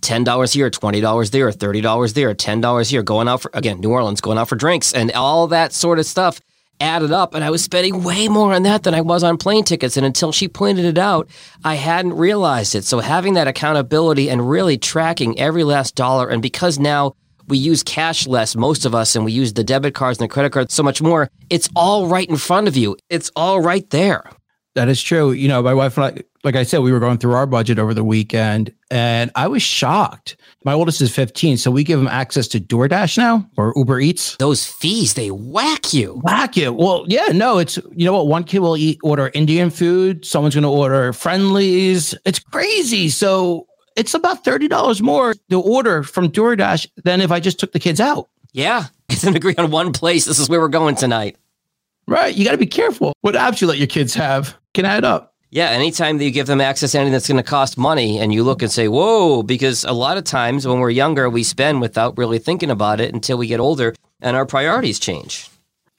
Ten 0.00 0.24
dollars 0.24 0.54
here, 0.54 0.70
twenty 0.70 1.02
dollars 1.02 1.30
there, 1.30 1.52
thirty 1.52 1.82
dollars 1.82 2.14
there, 2.14 2.32
ten 2.32 2.62
dollars 2.62 2.88
here. 2.88 3.02
Going 3.02 3.28
out 3.28 3.42
for 3.42 3.50
again 3.52 3.80
New 3.80 3.90
Orleans, 3.90 4.22
going 4.22 4.38
out 4.38 4.48
for 4.48 4.56
drinks 4.56 4.94
and 4.94 5.12
all 5.12 5.48
that 5.48 5.74
sort 5.74 5.98
of 5.98 6.06
stuff 6.06 6.40
added 6.80 7.12
up, 7.12 7.34
and 7.34 7.44
I 7.44 7.50
was 7.50 7.62
spending 7.62 8.02
way 8.02 8.28
more 8.28 8.54
on 8.54 8.62
that 8.64 8.82
than 8.82 8.94
I 8.94 9.00
was 9.00 9.22
on 9.22 9.36
plane 9.36 9.64
tickets. 9.64 9.96
And 9.96 10.06
until 10.06 10.32
she 10.32 10.48
pointed 10.48 10.84
it 10.84 10.98
out, 10.98 11.28
I 11.64 11.74
hadn't 11.74 12.14
realized 12.14 12.74
it. 12.74 12.84
So 12.84 13.00
having 13.00 13.34
that 13.34 13.48
accountability 13.48 14.30
and 14.30 14.48
really 14.48 14.78
tracking 14.78 15.38
every 15.38 15.64
last 15.64 15.94
dollar, 15.94 16.28
and 16.28 16.42
because 16.42 16.78
now 16.78 17.14
we 17.48 17.58
use 17.58 17.82
cash 17.82 18.26
less, 18.26 18.54
most 18.54 18.84
of 18.84 18.94
us, 18.94 19.16
and 19.16 19.24
we 19.24 19.32
use 19.32 19.54
the 19.54 19.64
debit 19.64 19.94
cards 19.94 20.18
and 20.18 20.28
the 20.28 20.32
credit 20.32 20.52
cards 20.52 20.74
so 20.74 20.82
much 20.82 21.00
more. 21.00 21.30
It's 21.50 21.68
all 21.74 22.06
right 22.06 22.28
in 22.28 22.36
front 22.36 22.68
of 22.68 22.76
you. 22.76 22.96
It's 23.08 23.30
all 23.34 23.60
right 23.60 23.88
there. 23.90 24.24
That 24.78 24.88
is 24.88 25.02
true. 25.02 25.32
You 25.32 25.48
know, 25.48 25.60
my 25.60 25.74
wife 25.74 25.98
and 25.98 26.06
I, 26.06 26.22
like 26.44 26.54
I 26.54 26.62
said, 26.62 26.78
we 26.78 26.92
were 26.92 27.00
going 27.00 27.18
through 27.18 27.32
our 27.32 27.46
budget 27.46 27.80
over 27.80 27.92
the 27.92 28.04
weekend 28.04 28.72
and 28.92 29.28
I 29.34 29.48
was 29.48 29.60
shocked. 29.60 30.36
My 30.64 30.72
oldest 30.72 31.00
is 31.00 31.12
15, 31.12 31.56
so 31.56 31.72
we 31.72 31.82
give 31.82 31.98
him 31.98 32.06
access 32.06 32.46
to 32.48 32.60
DoorDash 32.60 33.18
now 33.18 33.50
or 33.56 33.72
Uber 33.74 33.98
Eats. 33.98 34.36
Those 34.36 34.64
fees, 34.64 35.14
they 35.14 35.32
whack 35.32 35.92
you. 35.92 36.20
Whack 36.22 36.56
you. 36.56 36.72
Well, 36.72 37.04
yeah, 37.08 37.26
no, 37.32 37.58
it's, 37.58 37.76
you 37.90 38.04
know 38.04 38.12
what? 38.12 38.28
One 38.28 38.44
kid 38.44 38.60
will 38.60 38.76
eat, 38.76 39.00
order 39.02 39.32
Indian 39.34 39.70
food. 39.70 40.24
Someone's 40.24 40.54
going 40.54 40.62
to 40.62 40.70
order 40.70 41.12
Friendly's. 41.12 42.14
It's 42.24 42.38
crazy. 42.38 43.08
So 43.08 43.66
it's 43.96 44.14
about 44.14 44.44
$30 44.44 45.02
more 45.02 45.34
to 45.50 45.60
order 45.60 46.04
from 46.04 46.28
DoorDash 46.28 46.86
than 47.02 47.20
if 47.20 47.32
I 47.32 47.40
just 47.40 47.58
took 47.58 47.72
the 47.72 47.80
kids 47.80 48.00
out. 48.00 48.28
Yeah. 48.52 48.84
It's 49.10 49.24
an 49.24 49.34
agree 49.34 49.54
on 49.56 49.70
one 49.72 49.92
place. 49.92 50.26
This 50.26 50.38
is 50.38 50.50
where 50.50 50.60
we're 50.60 50.68
going 50.68 50.94
tonight. 50.94 51.36
Right. 52.08 52.34
You 52.34 52.44
got 52.44 52.52
to 52.52 52.58
be 52.58 52.66
careful. 52.66 53.12
What 53.20 53.34
apps 53.34 53.60
you 53.60 53.66
let 53.66 53.76
your 53.76 53.86
kids 53.86 54.14
have 54.14 54.56
can 54.72 54.86
add 54.86 55.04
up. 55.04 55.34
Yeah, 55.50 55.68
anytime 55.70 56.18
that 56.18 56.24
you 56.24 56.30
give 56.30 56.46
them 56.46 56.60
access 56.60 56.92
to 56.92 56.98
anything 56.98 57.12
that's 57.12 57.28
going 57.28 57.36
to 57.36 57.42
cost 57.42 57.78
money 57.78 58.18
and 58.18 58.32
you 58.32 58.44
look 58.44 58.62
and 58.62 58.70
say, 58.70 58.88
whoa, 58.88 59.42
because 59.42 59.84
a 59.84 59.92
lot 59.92 60.16
of 60.16 60.24
times 60.24 60.66
when 60.66 60.78
we're 60.78 60.90
younger, 60.90 61.28
we 61.30 61.42
spend 61.42 61.80
without 61.80 62.16
really 62.18 62.38
thinking 62.38 62.70
about 62.70 63.00
it 63.00 63.14
until 63.14 63.38
we 63.38 63.46
get 63.46 63.60
older 63.60 63.94
and 64.20 64.36
our 64.36 64.46
priorities 64.46 64.98
change. 64.98 65.48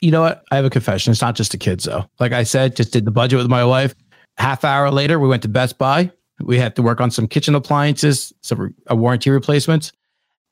You 0.00 0.10
know 0.10 0.22
what? 0.22 0.44
I 0.50 0.56
have 0.56 0.64
a 0.64 0.70
confession. 0.70 1.10
It's 1.10 1.20
not 1.20 1.34
just 1.36 1.52
the 1.52 1.58
kids, 1.58 1.84
though. 1.84 2.08
Like 2.18 2.32
I 2.32 2.42
said, 2.42 2.76
just 2.76 2.92
did 2.92 3.04
the 3.04 3.10
budget 3.10 3.38
with 3.38 3.48
my 3.48 3.64
wife. 3.64 3.94
Half 4.36 4.64
hour 4.64 4.90
later, 4.90 5.18
we 5.18 5.28
went 5.28 5.42
to 5.42 5.48
Best 5.48 5.78
Buy. 5.78 6.10
We 6.40 6.58
had 6.58 6.74
to 6.76 6.82
work 6.82 7.00
on 7.00 7.10
some 7.10 7.28
kitchen 7.28 7.54
appliances, 7.54 8.32
some 8.40 8.74
warranty 8.88 9.30
replacements. 9.30 9.92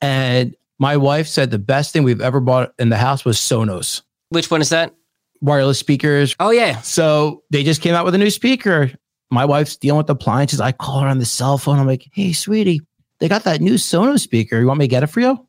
And 0.01 0.55
my 0.79 0.97
wife 0.97 1.27
said 1.27 1.51
the 1.51 1.59
best 1.59 1.93
thing 1.93 2.03
we've 2.03 2.21
ever 2.21 2.41
bought 2.41 2.75
in 2.79 2.91
the 2.91 2.97
house 2.97 3.25
was 3.25 3.39
Sonos. 3.39 4.03
Which 4.29 4.51
one 4.51 4.61
is 4.61 4.69
that? 4.69 4.95
Wireless 5.41 5.79
speakers. 5.79 6.35
Oh, 6.41 6.51
yeah. 6.51 6.81
So 6.81 7.43
they 7.51 7.63
just 7.63 7.83
came 7.83 7.95
out 7.95 8.05
with 8.05 8.15
a 8.15 8.19
new 8.19 8.31
speaker. 8.31 8.91
My 9.31 9.45
wife's 9.45 9.77
dealing 9.77 9.99
with 9.99 10.11
appliances. 10.11 10.61
I 10.61 10.73
call 10.73 11.01
her 11.01 11.09
on 11.09 11.19
the 11.19 11.27
cell 11.27 11.59
phone. 11.59 11.79
I'm 11.79 11.87
like, 11.87 12.09
hey, 12.13 12.33
sweetie, 12.33 12.81
they 13.21 13.29
got 13.29 13.45
that 13.45 13.61
new 13.61 13.75
Sonos 13.75 14.21
speaker. 14.21 14.59
You 14.59 14.67
want 14.67 14.79
me 14.79 14.85
to 14.85 14.91
get 14.91 15.03
it 15.03 15.09
for 15.09 15.21
you? 15.21 15.47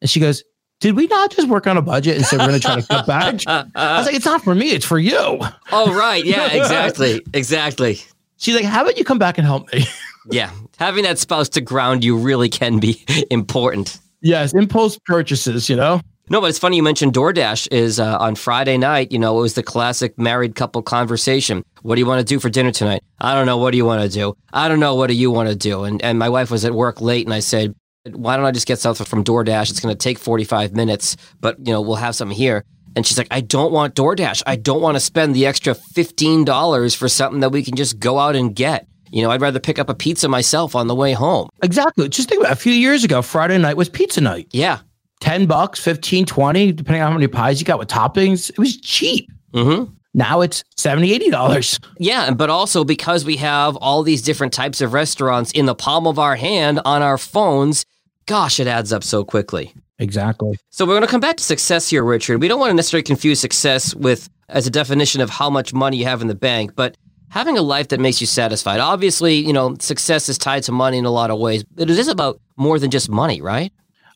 And 0.00 0.10
she 0.10 0.20
goes, 0.20 0.42
did 0.80 0.94
we 0.94 1.06
not 1.06 1.30
just 1.30 1.48
work 1.48 1.66
on 1.66 1.76
a 1.76 1.82
budget 1.82 2.16
and 2.16 2.24
say 2.24 2.36
we're 2.36 2.48
going 2.48 2.60
to 2.60 2.66
try 2.66 2.80
to 2.80 2.86
cut 2.86 3.06
back? 3.06 3.40
I 3.46 3.98
was 3.98 4.06
like, 4.06 4.14
it's 4.14 4.26
not 4.26 4.42
for 4.42 4.54
me, 4.54 4.70
it's 4.70 4.84
for 4.84 4.98
you. 4.98 5.38
Oh, 5.72 5.94
right. 5.94 6.24
Yeah, 6.24 6.46
exactly. 6.52 7.22
exactly. 7.32 7.98
She's 8.36 8.54
like, 8.54 8.64
how 8.64 8.82
about 8.82 8.98
you 8.98 9.04
come 9.04 9.18
back 9.18 9.38
and 9.38 9.46
help 9.46 9.72
me? 9.72 9.86
yeah. 10.30 10.50
Having 10.78 11.04
that 11.04 11.18
spouse 11.18 11.48
to 11.50 11.62
ground 11.62 12.04
you 12.04 12.16
really 12.18 12.50
can 12.50 12.78
be 12.78 13.04
important. 13.30 13.98
Yes. 14.20 14.52
Impulse 14.54 14.98
purchases, 15.06 15.70
you 15.70 15.76
know? 15.76 16.02
No, 16.28 16.40
but 16.40 16.48
it's 16.48 16.58
funny 16.58 16.76
you 16.76 16.82
mentioned 16.82 17.12
DoorDash 17.12 17.68
is 17.70 18.00
uh, 18.00 18.18
on 18.18 18.34
Friday 18.34 18.76
night. 18.78 19.12
You 19.12 19.18
know, 19.18 19.38
it 19.38 19.42
was 19.42 19.54
the 19.54 19.62
classic 19.62 20.18
married 20.18 20.56
couple 20.56 20.82
conversation. 20.82 21.64
What 21.82 21.94
do 21.94 22.00
you 22.00 22.06
want 22.06 22.18
to 22.18 22.24
do 22.24 22.40
for 22.40 22.48
dinner 22.48 22.72
tonight? 22.72 23.02
I 23.20 23.34
don't 23.34 23.46
know. 23.46 23.58
What 23.58 23.70
do 23.70 23.76
you 23.76 23.84
want 23.84 24.02
to 24.02 24.08
do? 24.08 24.34
I 24.52 24.66
don't 24.66 24.80
know. 24.80 24.96
What 24.96 25.06
do 25.06 25.14
you 25.14 25.30
want 25.30 25.48
to 25.50 25.54
do? 25.54 25.84
And 25.84 26.02
and 26.02 26.18
my 26.18 26.28
wife 26.28 26.50
was 26.50 26.64
at 26.64 26.72
work 26.72 27.00
late, 27.00 27.26
and 27.26 27.34
I 27.34 27.40
said, 27.40 27.74
why 28.12 28.36
don't 28.36 28.44
I 28.44 28.50
just 28.50 28.66
get 28.66 28.78
something 28.78 29.06
from 29.06 29.24
DoorDash? 29.24 29.70
It's 29.70 29.80
going 29.80 29.94
to 29.94 29.98
take 29.98 30.18
45 30.18 30.74
minutes, 30.74 31.16
but 31.40 31.58
you 31.58 31.72
know, 31.72 31.80
we'll 31.80 31.96
have 31.96 32.14
something 32.14 32.36
here. 32.36 32.64
And 32.94 33.06
she's 33.06 33.18
like, 33.18 33.28
I 33.30 33.40
don't 33.40 33.72
want 33.72 33.94
DoorDash. 33.94 34.42
I 34.46 34.56
don't 34.56 34.80
want 34.80 34.96
to 34.96 35.00
spend 35.00 35.34
the 35.34 35.46
extra 35.46 35.74
$15 35.74 36.96
for 36.96 37.08
something 37.08 37.40
that 37.40 37.50
we 37.50 37.62
can 37.62 37.76
just 37.76 37.98
go 37.98 38.18
out 38.18 38.36
and 38.36 38.54
get. 38.54 38.86
You 39.10 39.22
know, 39.22 39.30
I'd 39.30 39.40
rather 39.40 39.60
pick 39.60 39.78
up 39.78 39.88
a 39.88 39.94
pizza 39.94 40.28
myself 40.28 40.74
on 40.74 40.86
the 40.86 40.94
way 40.94 41.12
home. 41.12 41.48
Exactly. 41.62 42.08
Just 42.08 42.28
think 42.28 42.40
about 42.40 42.52
it. 42.52 42.58
a 42.58 42.60
few 42.60 42.72
years 42.72 43.04
ago, 43.04 43.22
Friday 43.22 43.58
night 43.58 43.76
was 43.76 43.88
pizza 43.88 44.20
night. 44.20 44.48
Yeah. 44.50 44.80
10 45.20 45.46
bucks, 45.46 45.80
15, 45.80 46.26
20, 46.26 46.72
depending 46.72 47.02
on 47.02 47.10
how 47.10 47.14
many 47.16 47.26
pies 47.26 47.60
you 47.60 47.66
got 47.66 47.78
with 47.78 47.88
toppings. 47.88 48.50
It 48.50 48.58
was 48.58 48.76
cheap. 48.80 49.30
Mm-hmm. 49.52 49.92
Now 50.14 50.40
it's 50.40 50.64
70 50.76 51.18
$80. 51.30 51.84
Yeah, 51.98 52.30
but 52.32 52.48
also 52.48 52.84
because 52.84 53.24
we 53.24 53.36
have 53.36 53.76
all 53.76 54.02
these 54.02 54.22
different 54.22 54.52
types 54.52 54.80
of 54.80 54.92
restaurants 54.92 55.52
in 55.52 55.66
the 55.66 55.74
palm 55.74 56.06
of 56.06 56.18
our 56.18 56.36
hand 56.36 56.80
on 56.84 57.02
our 57.02 57.18
phones, 57.18 57.84
gosh, 58.24 58.58
it 58.58 58.66
adds 58.66 58.92
up 58.92 59.04
so 59.04 59.24
quickly. 59.24 59.74
Exactly. 59.98 60.58
So 60.70 60.84
we're 60.84 60.92
going 60.92 61.02
to 61.02 61.08
come 61.08 61.20
back 61.20 61.36
to 61.36 61.44
success 61.44 61.88
here, 61.88 62.04
Richard. 62.04 62.40
We 62.40 62.48
don't 62.48 62.60
want 62.60 62.70
to 62.70 62.74
necessarily 62.74 63.02
confuse 63.02 63.40
success 63.40 63.94
with 63.94 64.28
as 64.48 64.66
a 64.66 64.70
definition 64.70 65.20
of 65.20 65.30
how 65.30 65.50
much 65.50 65.72
money 65.72 65.96
you 65.96 66.04
have 66.04 66.22
in 66.22 66.28
the 66.28 66.34
bank, 66.34 66.74
but 66.76 66.96
having 67.28 67.58
a 67.58 67.62
life 67.62 67.88
that 67.88 68.00
makes 68.00 68.20
you 68.20 68.26
satisfied. 68.26 68.80
Obviously, 68.80 69.34
you 69.34 69.52
know, 69.52 69.76
success 69.80 70.28
is 70.28 70.38
tied 70.38 70.62
to 70.64 70.72
money 70.72 70.98
in 70.98 71.04
a 71.04 71.10
lot 71.10 71.30
of 71.30 71.38
ways, 71.38 71.64
but 71.64 71.90
it 71.90 71.98
is 71.98 72.08
about 72.08 72.40
more 72.56 72.78
than 72.78 72.90
just 72.90 73.10
money, 73.10 73.40
right? 73.42 73.72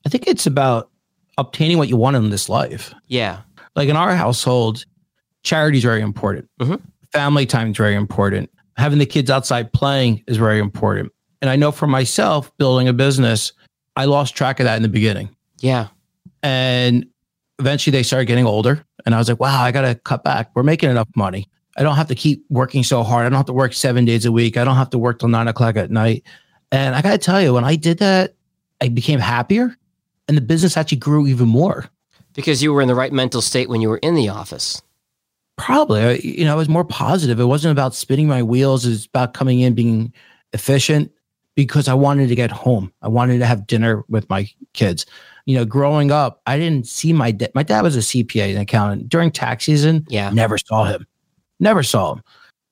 I 0.07 0.09
think 0.09 0.27
it's 0.27 0.47
about 0.47 0.90
obtaining 1.41 1.79
what 1.79 1.89
you 1.89 1.97
want 1.97 2.17
in 2.17 2.31
this 2.31 2.49
life. 2.49 2.93
Yeah. 3.09 3.41
Like 3.75 3.89
in 3.89 3.97
our 3.97 4.15
household, 4.15 4.85
charity 5.43 5.79
is 5.79 5.85
very 5.85 6.03
important. 6.03 6.49
Mm-hmm. 6.61 6.77
Family 7.13 7.47
time 7.47 7.71
is 7.71 7.77
very 7.77 7.95
important. 7.95 8.51
Having 8.77 8.99
the 8.99 9.07
kids 9.07 9.31
outside 9.31 9.73
playing 9.73 10.23
is 10.27 10.37
very 10.37 10.59
important. 10.59 11.13
And 11.41 11.49
I 11.49 11.57
know 11.57 11.73
for 11.73 11.87
myself, 11.87 12.57
building 12.59 12.89
a 12.89 12.93
business, 12.93 13.53
I 13.97 14.05
lost 14.05 14.37
track 14.37 14.61
of 14.61 14.65
that 14.65 14.77
in 14.77 14.83
the 14.83 14.89
beginning. 14.89 15.35
Yeah. 15.61 15.89
And 16.43 17.07
eventually 17.59 17.93
they 17.93 18.03
started 18.03 18.27
getting 18.27 18.47
older. 18.47 18.85
And 19.07 19.15
I 19.15 19.19
was 19.19 19.29
like, 19.29 19.41
wow, 19.41 19.63
I 19.63 19.73
got 19.73 19.83
to 19.83 19.95
cut 19.95 20.23
back. 20.23 20.51
We're 20.55 20.63
making 20.63 20.91
enough 20.91 21.09
money. 21.17 21.49
I 21.77 21.83
don't 21.83 21.97
have 21.97 22.09
to 22.09 22.15
keep 22.15 22.45
working 22.51 22.85
so 22.85 23.03
hard. 23.03 23.25
I 23.25 23.31
don't 23.31 23.39
have 23.39 23.47
to 23.47 23.55
work 23.55 23.73
seven 23.73 24.05
days 24.05 24.27
a 24.27 24.33
week. 24.33 24.59
I 24.59 24.65
don't 24.65 24.77
have 24.77 24.91
to 24.91 24.99
work 24.99 25.21
till 25.21 25.31
nine 25.31 25.49
o'clock 25.49 25.77
at 25.77 25.91
night. 25.91 26.25
And 26.71 26.95
I 26.95 27.01
got 27.01 27.13
to 27.13 27.19
tell 27.19 27.41
you, 27.41 27.55
when 27.55 27.65
I 27.65 27.77
did 27.77 27.99
that, 27.99 28.35
I 28.83 28.89
became 28.89 29.21
happier 29.21 29.77
and 30.31 30.37
the 30.37 30.43
business 30.43 30.77
actually 30.77 30.99
grew 30.99 31.27
even 31.27 31.49
more. 31.49 31.91
Because 32.33 32.63
you 32.63 32.73
were 32.73 32.81
in 32.81 32.89
the 32.89 32.95
right 32.95 33.13
mental 33.13 33.43
state 33.43 33.69
when 33.69 33.81
you 33.81 33.89
were 33.89 33.99
in 33.99 34.15
the 34.15 34.29
office. 34.29 34.81
Probably. 35.59 36.21
You 36.25 36.45
know, 36.45 36.53
I 36.53 36.57
was 36.57 36.69
more 36.69 36.85
positive. 36.85 37.41
It 37.41 37.45
wasn't 37.45 37.73
about 37.73 37.95
spinning 37.95 38.29
my 38.29 38.43
wheels, 38.43 38.87
it 38.87 38.91
was 38.91 39.07
about 39.07 39.35
coming 39.35 39.61
in, 39.61 39.75
being 39.75 40.15
efficient 40.53 41.11
because 41.57 41.89
I 41.89 41.95
wanted 41.95 42.29
to 42.29 42.35
get 42.35 42.51
home. 42.51 42.93
I 43.03 43.09
wanted 43.09 43.41
to 43.41 43.47
have 43.47 43.67
dinner 43.67 44.05
with 44.09 44.31
my 44.31 44.49
kids 44.73 45.05
you 45.51 45.57
know, 45.57 45.65
growing 45.65 46.13
up, 46.13 46.43
I 46.47 46.59
didn't 46.59 46.87
see 46.87 47.13
my 47.13 47.33
dad. 47.33 47.51
My 47.57 47.65
dad 47.65 47.83
was 47.83 47.97
a 47.97 48.01
CPA, 48.01 48.55
an 48.55 48.61
accountant. 48.61 49.09
During 49.09 49.31
tax 49.31 49.65
season, 49.65 50.07
yeah, 50.09 50.31
never 50.31 50.59
saw 50.59 50.85
him. 50.85 51.07
Never 51.59 51.83
saw 51.83 52.15
him. 52.15 52.23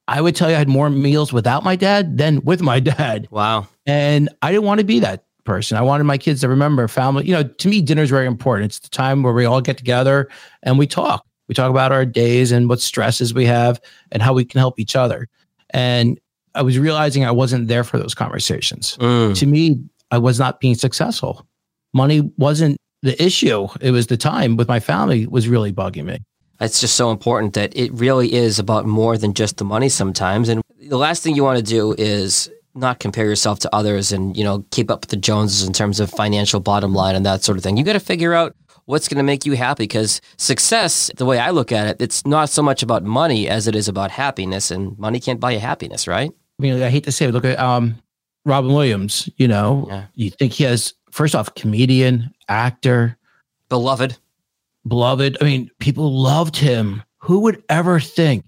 I 0.06 0.20
would 0.20 0.36
tell 0.36 0.48
you 0.48 0.54
I 0.54 0.58
had 0.58 0.68
more 0.68 0.88
meals 0.88 1.32
without 1.32 1.64
my 1.64 1.74
dad 1.74 2.16
than 2.16 2.40
with 2.44 2.62
my 2.62 2.78
dad. 2.80 3.26
Wow. 3.32 3.66
And 3.84 4.28
I 4.42 4.52
didn't 4.52 4.64
want 4.64 4.78
to 4.78 4.86
be 4.86 5.00
that 5.00 5.24
person. 5.48 5.76
I 5.78 5.82
wanted 5.82 6.04
my 6.04 6.18
kids 6.18 6.40
to 6.42 6.48
remember 6.48 6.86
family. 6.88 7.26
You 7.26 7.32
know, 7.32 7.42
to 7.42 7.68
me, 7.68 7.80
dinner 7.80 8.02
is 8.02 8.10
very 8.10 8.26
important. 8.26 8.66
It's 8.66 8.78
the 8.78 8.88
time 8.90 9.22
where 9.22 9.32
we 9.32 9.44
all 9.44 9.60
get 9.60 9.78
together 9.78 10.28
and 10.62 10.78
we 10.78 10.86
talk. 10.86 11.24
We 11.48 11.54
talk 11.54 11.70
about 11.70 11.92
our 11.92 12.04
days 12.04 12.52
and 12.52 12.68
what 12.68 12.80
stresses 12.80 13.32
we 13.32 13.46
have 13.46 13.80
and 14.12 14.22
how 14.22 14.34
we 14.34 14.44
can 14.44 14.58
help 14.58 14.78
each 14.78 14.94
other. 14.94 15.28
And 15.70 16.20
I 16.54 16.62
was 16.62 16.78
realizing 16.78 17.24
I 17.24 17.30
wasn't 17.30 17.68
there 17.68 17.84
for 17.84 17.98
those 17.98 18.14
conversations. 18.14 18.96
Mm. 19.00 19.36
To 19.36 19.46
me, 19.46 19.82
I 20.10 20.18
was 20.18 20.38
not 20.38 20.60
being 20.60 20.74
successful 20.74 21.46
money 21.94 22.20
wasn't 22.36 22.76
the 23.02 23.20
issue. 23.22 23.68
It 23.80 23.90
was 23.90 24.08
the 24.08 24.16
time 24.16 24.56
with 24.56 24.68
my 24.68 24.80
family 24.80 25.26
was 25.26 25.48
really 25.48 25.72
bugging 25.72 26.04
me. 26.04 26.18
It's 26.60 26.80
just 26.80 26.96
so 26.96 27.10
important 27.10 27.54
that 27.54 27.76
it 27.76 27.92
really 27.92 28.32
is 28.32 28.58
about 28.58 28.84
more 28.84 29.16
than 29.16 29.32
just 29.32 29.58
the 29.58 29.64
money 29.64 29.88
sometimes. 29.88 30.48
And 30.48 30.60
the 30.88 30.98
last 30.98 31.22
thing 31.22 31.36
you 31.36 31.44
want 31.44 31.58
to 31.58 31.64
do 31.64 31.94
is 31.96 32.50
not 32.78 33.00
compare 33.00 33.24
yourself 33.26 33.58
to 33.60 33.74
others 33.74 34.12
and, 34.12 34.36
you 34.36 34.44
know, 34.44 34.64
keep 34.70 34.90
up 34.90 35.00
with 35.02 35.10
the 35.10 35.16
Joneses 35.16 35.66
in 35.66 35.72
terms 35.72 36.00
of 36.00 36.10
financial 36.10 36.60
bottom 36.60 36.94
line 36.94 37.14
and 37.14 37.26
that 37.26 37.42
sort 37.42 37.58
of 37.58 37.64
thing. 37.64 37.76
You 37.76 37.84
got 37.84 37.92
to 37.94 38.00
figure 38.00 38.34
out 38.34 38.54
what's 38.86 39.08
going 39.08 39.18
to 39.18 39.22
make 39.22 39.44
you 39.44 39.52
happy 39.52 39.84
because 39.84 40.22
success 40.38 41.10
the 41.18 41.26
way 41.26 41.38
i 41.38 41.50
look 41.50 41.70
at 41.72 41.86
it 41.86 42.00
it's 42.00 42.24
not 42.26 42.48
so 42.48 42.62
much 42.62 42.82
about 42.82 43.02
money 43.02 43.46
as 43.46 43.66
it 43.68 43.76
is 43.76 43.86
about 43.86 44.10
happiness 44.10 44.70
and 44.70 44.98
money 44.98 45.20
can't 45.20 45.40
buy 45.40 45.50
you 45.50 45.58
happiness 45.60 46.08
right 46.08 46.30
I 46.58 46.62
mean, 46.62 46.82
I 46.82 46.88
hate 46.88 47.04
to 47.04 47.12
say 47.12 47.26
it. 47.26 47.32
Look 47.32 47.44
at 47.44 47.58
um, 47.58 47.96
Robin 48.46 48.72
Williams. 48.72 49.28
You 49.36 49.46
know, 49.46 49.86
Yeah. 49.88 50.06
you 50.14 50.30
think 50.30 50.54
he 50.54 50.64
has 50.64 50.92
first 51.12 51.34
off 51.36 51.54
comedian, 51.54 52.32
actor, 52.48 53.16
beloved 53.68 54.16
beloved. 54.86 55.36
I 55.40 55.44
mean, 55.44 55.70
people 55.80 56.10
loved 56.20 56.56
him. 56.56 57.02
Who 57.18 57.40
would 57.40 57.62
ever 57.68 58.00
think 58.00 58.44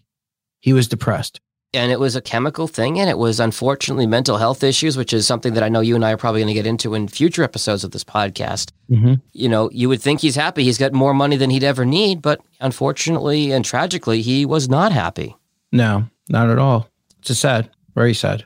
he 0.61 0.73
was 0.73 0.89
depressed? 0.89 1.41
And 1.73 1.93
it 1.93 2.01
was 2.01 2.17
a 2.17 2.21
chemical 2.21 2.67
thing 2.67 2.99
and 2.99 3.09
it 3.09 3.17
was 3.19 3.39
unfortunately 3.39 4.07
mental 4.07 4.39
health 4.39 4.63
issues 4.65 4.97
which 4.97 5.13
is 5.13 5.27
something 5.27 5.55
that 5.55 5.63
i 5.63 5.69
know 5.69 5.81
you 5.81 5.95
and 5.95 6.05
i 6.05 6.11
are 6.13 6.17
probably 6.17 6.41
going 6.41 6.49
to 6.49 6.55
get 6.55 6.67
into 6.67 6.95
in 6.95 7.07
future 7.09 7.43
episodes 7.45 7.85
of 7.85 7.91
this 7.93 8.05
podcast 8.05 8.71
Mm-hmm. 8.91 9.15
you 9.33 9.49
know 9.49 9.71
you 9.73 9.89
would 9.89 10.03
think 10.03 10.21
he's 10.21 10.35
happy 10.35 10.65
he's 10.65 10.79
got 10.79 10.93
more 10.93 11.15
money 11.15 11.37
than 11.37 11.49
he'd 11.51 11.63
ever 11.63 11.85
need 11.85 12.21
but 12.23 12.41
unfortunately 12.61 13.53
and 13.53 13.65
tragically 13.65 14.21
he 14.23 14.45
was 14.45 14.69
not 14.69 14.91
happy 14.93 15.37
No, 15.73 16.07
not 16.29 16.51
at 16.51 16.59
all. 16.59 16.89
It's 17.21 17.29
just 17.29 17.41
sad, 17.41 17.71
very 17.95 18.15
sad. 18.15 18.45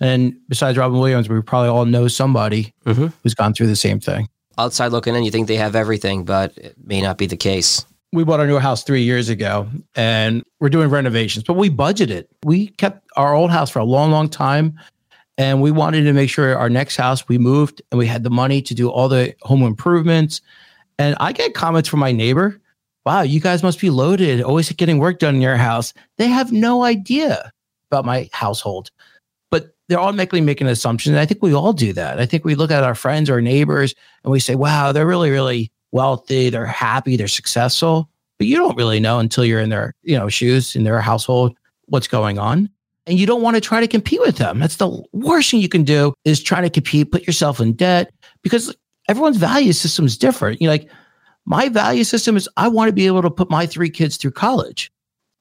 And 0.00 0.34
besides 0.48 0.78
Robin 0.78 0.98
Williams, 0.98 1.28
we 1.28 1.40
probably 1.42 1.68
all 1.68 1.84
know 1.84 2.08
somebody 2.08 2.72
Mhm. 2.86 3.12
who's 3.22 3.34
gone 3.34 3.52
through 3.52 3.66
the 3.66 3.76
same 3.76 4.00
thing. 4.00 4.28
outside 4.56 4.92
looking 4.92 5.14
in 5.14 5.24
you 5.24 5.30
think 5.30 5.48
they 5.48 5.56
have 5.56 5.76
everything 5.76 6.24
but 6.24 6.56
it 6.56 6.74
may 6.82 7.02
not 7.02 7.18
be 7.18 7.26
the 7.26 7.36
case 7.36 7.84
we 8.12 8.24
bought 8.24 8.40
our 8.40 8.46
new 8.46 8.58
house 8.58 8.84
three 8.84 9.02
years 9.02 9.28
ago 9.28 9.68
and 9.94 10.42
we're 10.60 10.68
doing 10.68 10.88
renovations, 10.90 11.44
but 11.44 11.54
we 11.54 11.70
budgeted. 11.70 12.26
We 12.44 12.68
kept 12.68 13.08
our 13.16 13.34
old 13.34 13.50
house 13.50 13.70
for 13.70 13.78
a 13.78 13.84
long, 13.84 14.10
long 14.10 14.28
time. 14.28 14.78
And 15.38 15.62
we 15.62 15.70
wanted 15.70 16.04
to 16.04 16.12
make 16.12 16.28
sure 16.28 16.56
our 16.56 16.68
next 16.68 16.96
house 16.96 17.26
we 17.26 17.38
moved 17.38 17.80
and 17.90 17.98
we 17.98 18.06
had 18.06 18.22
the 18.22 18.30
money 18.30 18.60
to 18.62 18.74
do 18.74 18.90
all 18.90 19.08
the 19.08 19.34
home 19.40 19.62
improvements. 19.62 20.42
And 20.98 21.16
I 21.20 21.32
get 21.32 21.54
comments 21.54 21.88
from 21.88 22.00
my 22.00 22.12
neighbor 22.12 22.60
wow, 23.04 23.22
you 23.22 23.40
guys 23.40 23.62
must 23.62 23.80
be 23.80 23.90
loaded, 23.90 24.42
always 24.42 24.70
getting 24.72 24.98
work 24.98 25.18
done 25.18 25.34
in 25.34 25.40
your 25.40 25.56
house. 25.56 25.92
They 26.18 26.28
have 26.28 26.52
no 26.52 26.84
idea 26.84 27.52
about 27.90 28.04
my 28.04 28.28
household, 28.32 28.90
but 29.50 29.74
they're 29.88 30.00
automatically 30.00 30.40
making 30.40 30.68
assumptions. 30.68 31.12
And 31.12 31.20
I 31.20 31.26
think 31.26 31.42
we 31.42 31.52
all 31.52 31.72
do 31.72 31.92
that. 31.94 32.20
I 32.20 32.26
think 32.26 32.44
we 32.44 32.54
look 32.54 32.70
at 32.70 32.84
our 32.84 32.94
friends 32.94 33.28
or 33.28 33.40
neighbors 33.40 33.94
and 34.22 34.30
we 34.30 34.40
say, 34.40 34.54
wow, 34.54 34.92
they're 34.92 35.06
really, 35.06 35.30
really 35.30 35.72
wealthy, 35.92 36.50
they're 36.50 36.66
happy, 36.66 37.16
they're 37.16 37.28
successful. 37.28 38.08
But 38.38 38.46
you 38.48 38.56
don't 38.56 38.76
really 38.76 38.98
know 38.98 39.18
until 39.18 39.44
you're 39.44 39.60
in 39.60 39.70
their, 39.70 39.94
you 40.02 40.18
know, 40.18 40.28
shoes 40.28 40.74
in 40.74 40.84
their 40.84 41.00
household 41.00 41.56
what's 41.86 42.08
going 42.08 42.38
on. 42.38 42.68
And 43.06 43.18
you 43.18 43.26
don't 43.26 43.42
want 43.42 43.56
to 43.56 43.60
try 43.60 43.80
to 43.80 43.88
compete 43.88 44.20
with 44.20 44.36
them. 44.36 44.58
That's 44.58 44.76
the 44.76 45.02
worst 45.12 45.50
thing 45.50 45.60
you 45.60 45.68
can 45.68 45.84
do 45.84 46.14
is 46.24 46.42
try 46.42 46.60
to 46.60 46.70
compete, 46.70 47.12
put 47.12 47.26
yourself 47.26 47.60
in 47.60 47.72
debt 47.72 48.12
because 48.42 48.74
everyone's 49.08 49.36
value 49.36 49.72
system 49.72 50.06
is 50.06 50.16
different. 50.16 50.60
You 50.60 50.66
know, 50.68 50.72
like 50.72 50.88
my 51.44 51.68
value 51.68 52.04
system 52.04 52.36
is 52.36 52.48
I 52.56 52.68
want 52.68 52.88
to 52.88 52.92
be 52.92 53.06
able 53.06 53.22
to 53.22 53.30
put 53.30 53.50
my 53.50 53.66
three 53.66 53.90
kids 53.90 54.16
through 54.16 54.30
college. 54.32 54.90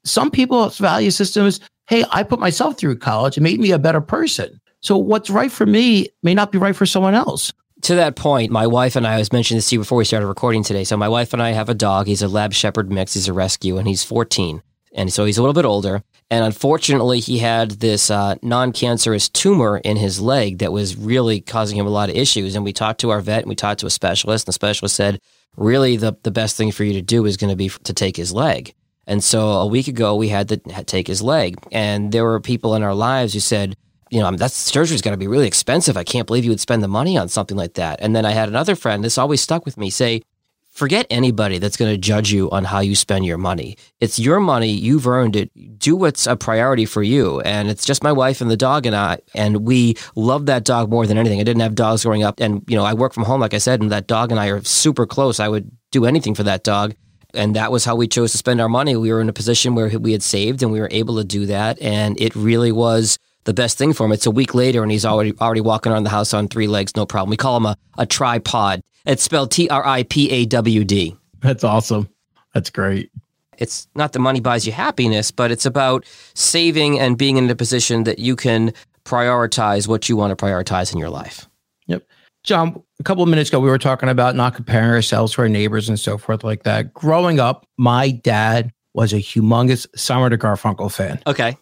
Some 0.04 0.32
people's 0.32 0.80
value 0.80 1.12
system 1.12 1.46
is, 1.46 1.60
hey, 1.88 2.04
I 2.12 2.24
put 2.24 2.40
myself 2.40 2.78
through 2.78 2.98
college 2.98 3.38
It 3.38 3.42
made 3.42 3.60
me 3.60 3.72
a 3.72 3.80
better 3.80 4.02
person. 4.02 4.60
So 4.82 4.98
what's 4.98 5.30
right 5.30 5.52
for 5.52 5.68
me 5.68 6.08
may 6.24 6.34
not 6.34 6.52
be 6.52 6.58
right 6.58 6.76
for 6.76 6.88
someone 6.88 7.14
else. 7.14 7.54
To 7.84 7.96
that 7.96 8.16
point, 8.16 8.52
my 8.52 8.68
wife 8.68 8.96
and 8.96 9.06
I, 9.06 9.16
I 9.16 9.18
was 9.18 9.34
mentioning 9.34 9.58
this 9.58 9.70
to 9.70 9.76
you 9.76 9.80
before 9.80 9.98
we 9.98 10.06
started 10.06 10.28
recording 10.28 10.64
today. 10.64 10.84
So 10.84 10.98
my 10.98 11.10
wife 11.10 11.34
and 11.34 11.42
I 11.42 11.52
have 11.52 11.70
a 11.70 11.74
dog. 11.74 12.08
He's 12.08 12.22
a 12.22 12.28
lab 12.28 12.54
shepherd 12.54 12.92
mix. 12.92 13.14
He's 13.14 13.28
a 13.28 13.34
rescue, 13.34 13.78
and 13.78 13.88
he's 13.88 14.04
14, 14.04 14.62
and 14.94 15.12
so 15.12 15.26
he's 15.26 15.38
a 15.38 15.42
little 15.42 15.54
bit 15.54 15.66
older. 15.66 16.04
And 16.30 16.46
unfortunately, 16.46 17.20
he 17.20 17.40
had 17.40 17.72
this 17.72 18.10
uh, 18.10 18.36
non-cancerous 18.42 19.28
tumor 19.30 19.80
in 19.80 19.98
his 19.98 20.22
leg 20.22 20.60
that 20.60 20.72
was 20.72 20.96
really 20.96 21.42
causing 21.42 21.78
him 21.78 21.86
a 21.86 21.90
lot 21.92 22.10
of 22.10 22.16
issues. 22.16 22.56
And 22.56 22.64
we 22.64 22.72
talked 22.72 23.02
to 23.02 23.10
our 23.10 23.20
vet, 23.20 23.42
and 23.42 23.50
we 23.50 23.56
talked 23.56 23.82
to 23.82 23.86
a 23.86 23.92
specialist, 23.92 24.46
and 24.46 24.50
the 24.50 24.54
specialist 24.54 24.96
said, 24.96 25.20
really, 25.58 25.98
the 25.98 26.16
the 26.24 26.32
best 26.32 26.56
thing 26.56 26.72
for 26.72 26.84
you 26.84 26.94
to 26.94 27.02
do 27.02 27.26
is 27.26 27.38
going 27.38 27.50
to 27.50 27.58
be 27.58 27.70
to 27.70 27.94
take 27.94 28.16
his 28.16 28.32
leg. 28.32 28.74
And 29.08 29.24
so 29.24 29.50
a 29.50 29.66
week 29.66 29.88
ago, 29.88 30.16
we 30.16 30.30
had 30.30 30.50
to 30.50 30.58
take 30.86 31.08
his 31.08 31.22
leg, 31.22 31.58
and 31.72 32.12
there 32.12 32.24
were 32.24 32.40
people 32.40 32.76
in 32.76 32.84
our 32.84 32.96
lives 32.96 33.34
who 33.34 33.40
said, 33.40 33.76
you 34.12 34.20
know, 34.20 34.30
that 34.32 34.52
surgery's 34.52 35.02
got 35.02 35.12
to 35.12 35.18
be 35.18 35.28
really 35.28 35.48
expensive. 35.48 35.98
I 35.98 36.04
can't 36.04 36.28
believe 36.28 36.44
you 36.44 36.52
would 36.52 36.60
spend 36.60 36.84
the 36.84 36.88
money 36.88 37.18
on 37.18 37.30
something 37.30 37.58
like 37.58 37.74
that. 37.76 38.00
And 38.02 38.16
then 38.16 38.26
I 38.26 38.32
had 38.32 38.50
another 38.50 38.76
friend, 38.76 39.04
this 39.04 39.18
always 39.18 39.42
stuck 39.42 39.66
with 39.66 39.78
me, 39.78 39.90
say, 39.90 40.22
forget 40.70 41.08
anybody 41.10 41.60
that's 41.60 41.78
going 41.78 41.92
to 41.92 41.98
judge 41.98 42.32
you 42.32 42.50
on 42.52 42.66
how 42.66 42.80
you 42.80 42.96
spend 42.96 43.26
your 43.26 43.38
money. 43.38 43.78
It's 44.00 44.20
your 44.20 44.40
money. 44.40 44.72
You've 44.72 45.08
earned 45.08 45.36
it. 45.36 45.80
Do 45.80 45.96
what's 45.96 46.28
a 46.28 46.36
priority 46.36 46.86
for 46.86 47.02
you. 47.02 47.40
And 47.42 47.70
it's 47.70 47.86
just 47.86 48.04
my 48.04 48.12
wife 48.12 48.42
and 48.42 48.52
the 48.52 48.58
dog 48.58 48.86
and 48.86 48.96
I. 48.96 49.20
And 49.34 49.66
we 49.66 49.96
love 50.16 50.46
that 50.48 50.66
dog 50.66 50.90
more 50.90 51.08
than 51.08 51.18
anything. 51.18 51.40
I 51.40 51.44
didn't 51.44 51.62
have 51.62 51.76
dogs 51.76 52.04
growing 52.04 52.24
up. 52.24 52.40
And, 52.42 52.64
you 52.68 52.76
know, 52.76 52.84
I 52.84 52.94
work 52.94 53.14
from 53.14 53.24
home, 53.24 53.40
like 53.42 53.54
I 53.54 53.60
said, 53.60 53.82
and 53.82 53.92
that 53.92 54.08
dog 54.08 54.32
and 54.32 54.40
I 54.40 54.48
are 54.48 54.64
super 54.64 55.06
close. 55.06 55.40
I 55.40 55.48
would 55.48 55.72
do 55.92 56.06
anything 56.06 56.36
for 56.36 56.44
that 56.44 56.64
dog. 56.64 56.96
And 57.34 57.56
that 57.56 57.72
was 57.72 57.86
how 57.86 57.96
we 57.96 58.08
chose 58.08 58.34
to 58.34 58.38
spend 58.38 58.60
our 58.60 58.68
money. 58.68 58.96
We 58.98 59.12
were 59.12 59.22
in 59.22 59.30
a 59.30 59.34
position 59.34 59.74
where 59.74 59.88
we 60.00 60.12
had 60.12 60.24
saved 60.24 60.64
and 60.64 60.72
we 60.72 60.82
were 60.82 60.90
able 60.92 61.18
to 61.18 61.24
do 61.24 61.46
that. 61.46 61.82
And 61.82 62.20
it 62.20 62.36
really 62.36 62.74
was 62.74 63.18
the 63.46 63.54
best 63.54 63.78
thing 63.78 63.94
for 63.94 64.06
him. 64.06 64.12
It's 64.12 64.26
a 64.26 64.32
week 64.32 64.54
later 64.54 64.84
and 64.84 64.92
he's 64.92 65.06
already 65.06 65.34
already 65.40 65.62
walking 65.62 65.92
around 65.92 66.04
the 66.04 66.10
house 66.10 66.34
on 66.34 66.48
three 66.48 66.68
legs, 66.68 66.96
no 66.96 67.06
problem. 67.06 67.30
We 67.30 67.38
call 67.38 67.58
him 67.58 67.66
a, 67.66 67.78
a 67.98 68.06
tripawd. 68.06 68.82
It's 69.06 69.24
spelled 69.24 69.52
T 69.52 69.70
R 69.70 69.86
I 69.86 70.04
P 70.04 70.30
A 70.30 70.46
W 70.46 70.84
D. 70.84 71.16
That's 71.40 71.64
awesome. 71.64 72.08
That's 72.54 72.70
great. 72.70 73.12
It's 73.58 73.88
not 73.96 74.14
that 74.14 74.20
money 74.20 74.40
buys 74.40 74.66
you 74.66 74.72
happiness, 74.72 75.32
but 75.32 75.52
it's 75.52 75.66
about 75.66 76.06
saving 76.34 77.00
and 77.00 77.18
being 77.18 77.38
in 77.38 77.50
a 77.50 77.56
position 77.56 78.04
that 78.06 78.20
you 78.20 78.36
can 78.36 78.74
prioritize 79.06 79.88
what 79.88 80.10
you 80.10 80.16
want 80.16 80.38
to 80.38 80.46
prioritize 80.46 80.94
in 80.94 81.00
your 81.00 81.10
life. 81.10 81.48
Yep. 81.88 82.04
John, 82.44 82.82
a 83.00 83.04
couple 83.04 83.24
of 83.24 83.30
minutes 83.30 83.50
ago, 83.50 83.60
we 83.60 83.70
were 83.70 83.78
talking 83.78 84.10
about 84.10 84.36
not 84.36 84.56
comparing 84.56 84.90
ourselves 84.90 85.34
to 85.34 85.44
our 85.44 85.50
neighbors 85.50 85.90
and 85.90 86.00
so 86.00 86.18
forth 86.18 86.44
like 86.44 86.64
that. 86.64 86.94
Growing 86.94 87.40
up, 87.40 87.68
my 87.78 88.10
dad 88.10 88.72
was 88.94 89.14
a 89.14 89.18
humongous 89.18 89.86
Simon 89.96 90.34
and 90.34 90.42
Garfunkel 90.42 90.92
fan. 90.92 91.20
Okay. 91.28 91.56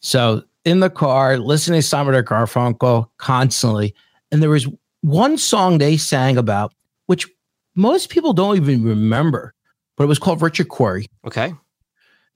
So 0.00 0.42
in 0.64 0.80
the 0.80 0.90
car, 0.90 1.38
listening 1.38 1.80
to 1.80 1.86
Simon 1.86 2.14
and 2.14 2.26
Garfunkel 2.26 3.08
constantly. 3.18 3.94
And 4.30 4.42
there 4.42 4.50
was 4.50 4.66
one 5.02 5.36
song 5.36 5.78
they 5.78 5.96
sang 5.96 6.36
about, 6.36 6.72
which 7.06 7.28
most 7.74 8.08
people 8.08 8.32
don't 8.32 8.56
even 8.56 8.82
remember, 8.82 9.54
but 9.96 10.04
it 10.04 10.08
was 10.08 10.18
called 10.18 10.42
Richard 10.42 10.68
Cory. 10.68 11.06
Okay. 11.26 11.54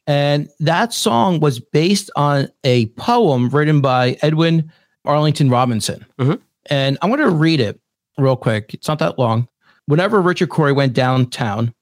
And 0.06 0.48
that 0.60 0.92
song 0.92 1.40
was 1.40 1.60
based 1.60 2.10
on 2.16 2.48
a 2.64 2.86
poem 2.96 3.50
written 3.50 3.80
by 3.80 4.16
Edwin 4.22 4.70
Arlington 5.04 5.50
Robinson. 5.50 6.04
Mhm. 6.18 6.40
And 6.70 6.98
I'm 7.02 7.10
going 7.10 7.20
to 7.20 7.30
read 7.30 7.60
it 7.60 7.80
real 8.16 8.36
quick. 8.36 8.74
It's 8.74 8.88
not 8.88 8.98
that 8.98 9.18
long. 9.18 9.48
Whenever 9.86 10.20
Richard 10.20 10.50
Cory 10.50 10.72
went 10.72 10.92
downtown, 10.92 11.72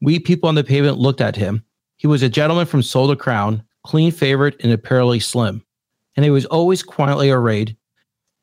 we 0.00 0.18
people 0.18 0.48
on 0.48 0.54
the 0.54 0.64
pavement 0.64 0.98
looked 0.98 1.20
at 1.20 1.34
him. 1.36 1.64
He 1.96 2.06
was 2.06 2.22
a 2.22 2.28
gentleman 2.28 2.66
from 2.66 2.82
soul 2.82 3.08
to 3.08 3.16
crown, 3.16 3.62
clean 3.84 4.12
favored 4.12 4.56
and 4.62 4.72
apparently 4.72 5.18
slim. 5.18 5.64
And 6.18 6.24
he 6.24 6.32
was 6.32 6.46
always 6.46 6.82
quietly 6.82 7.30
arrayed 7.30 7.76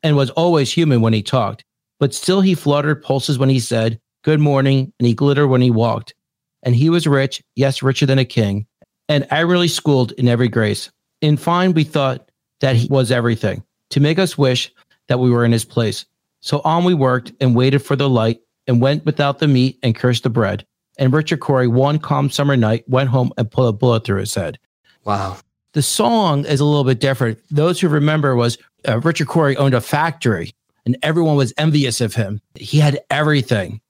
and 0.02 0.16
was 0.16 0.30
always 0.30 0.72
human 0.72 1.02
when 1.02 1.12
he 1.12 1.22
talked. 1.22 1.62
But 2.00 2.14
still, 2.14 2.40
he 2.40 2.54
fluttered 2.54 3.02
pulses 3.02 3.38
when 3.38 3.50
he 3.50 3.60
said, 3.60 4.00
Good 4.24 4.40
morning, 4.40 4.94
and 4.98 5.06
he 5.06 5.12
glittered 5.12 5.50
when 5.50 5.60
he 5.60 5.70
walked. 5.70 6.14
And 6.62 6.74
he 6.74 6.88
was 6.88 7.06
rich, 7.06 7.42
yes, 7.54 7.82
richer 7.82 8.06
than 8.06 8.18
a 8.18 8.24
king, 8.24 8.66
and 9.10 9.30
admirably 9.30 9.68
schooled 9.68 10.12
in 10.12 10.26
every 10.26 10.48
grace. 10.48 10.90
In 11.20 11.36
fine, 11.36 11.74
we 11.74 11.84
thought 11.84 12.30
that 12.60 12.76
he 12.76 12.88
was 12.88 13.12
everything 13.12 13.62
to 13.90 14.00
make 14.00 14.18
us 14.18 14.38
wish 14.38 14.72
that 15.08 15.20
we 15.20 15.30
were 15.30 15.44
in 15.44 15.52
his 15.52 15.66
place. 15.66 16.06
So 16.40 16.62
on 16.64 16.82
we 16.82 16.94
worked 16.94 17.32
and 17.42 17.54
waited 17.54 17.80
for 17.80 17.94
the 17.94 18.08
light 18.08 18.40
and 18.66 18.80
went 18.80 19.04
without 19.04 19.38
the 19.38 19.48
meat 19.48 19.78
and 19.82 19.94
cursed 19.94 20.22
the 20.22 20.30
bread. 20.30 20.64
And 20.96 21.12
Richard 21.12 21.40
Cory, 21.40 21.68
one 21.68 21.98
calm 21.98 22.30
summer 22.30 22.56
night, 22.56 22.88
went 22.88 23.10
home 23.10 23.34
and 23.36 23.50
put 23.50 23.68
a 23.68 23.72
bullet 23.72 24.04
through 24.04 24.20
his 24.20 24.34
head. 24.34 24.58
Wow. 25.04 25.36
The 25.76 25.82
song 25.82 26.46
is 26.46 26.58
a 26.58 26.64
little 26.64 26.84
bit 26.84 27.00
different. 27.00 27.38
Those 27.50 27.78
who 27.78 27.88
remember 27.88 28.34
was 28.34 28.56
uh, 28.88 28.98
Richard 29.00 29.26
Cory 29.26 29.58
owned 29.58 29.74
a 29.74 29.80
factory 29.82 30.54
and 30.86 30.96
everyone 31.02 31.36
was 31.36 31.52
envious 31.58 32.00
of 32.00 32.14
him. 32.14 32.40
He 32.54 32.78
had 32.78 33.00
everything. 33.10 33.82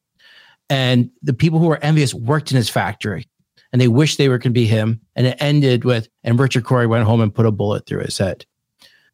And 0.68 1.11
the 1.22 1.33
people 1.33 1.61
who 1.61 1.68
were 1.68 1.79
envious 1.85 2.12
worked 2.12 2.51
in 2.51 2.57
his 2.57 2.68
factory 2.68 3.29
and 3.70 3.81
they 3.81 3.87
wished 3.87 4.18
they 4.18 4.29
were 4.29 4.38
going 4.38 4.51
to 4.53 4.61
be 4.61 4.66
him. 4.66 5.01
And 5.14 5.29
it 5.29 5.37
ended 5.38 5.85
with, 5.85 6.09
and 6.25 6.40
Richard 6.40 6.64
Cory 6.64 6.88
went 6.88 7.05
home 7.05 7.20
and 7.20 7.33
put 7.33 7.46
a 7.46 7.53
bullet 7.53 7.87
through 7.87 8.01
his 8.01 8.18
head. 8.18 8.44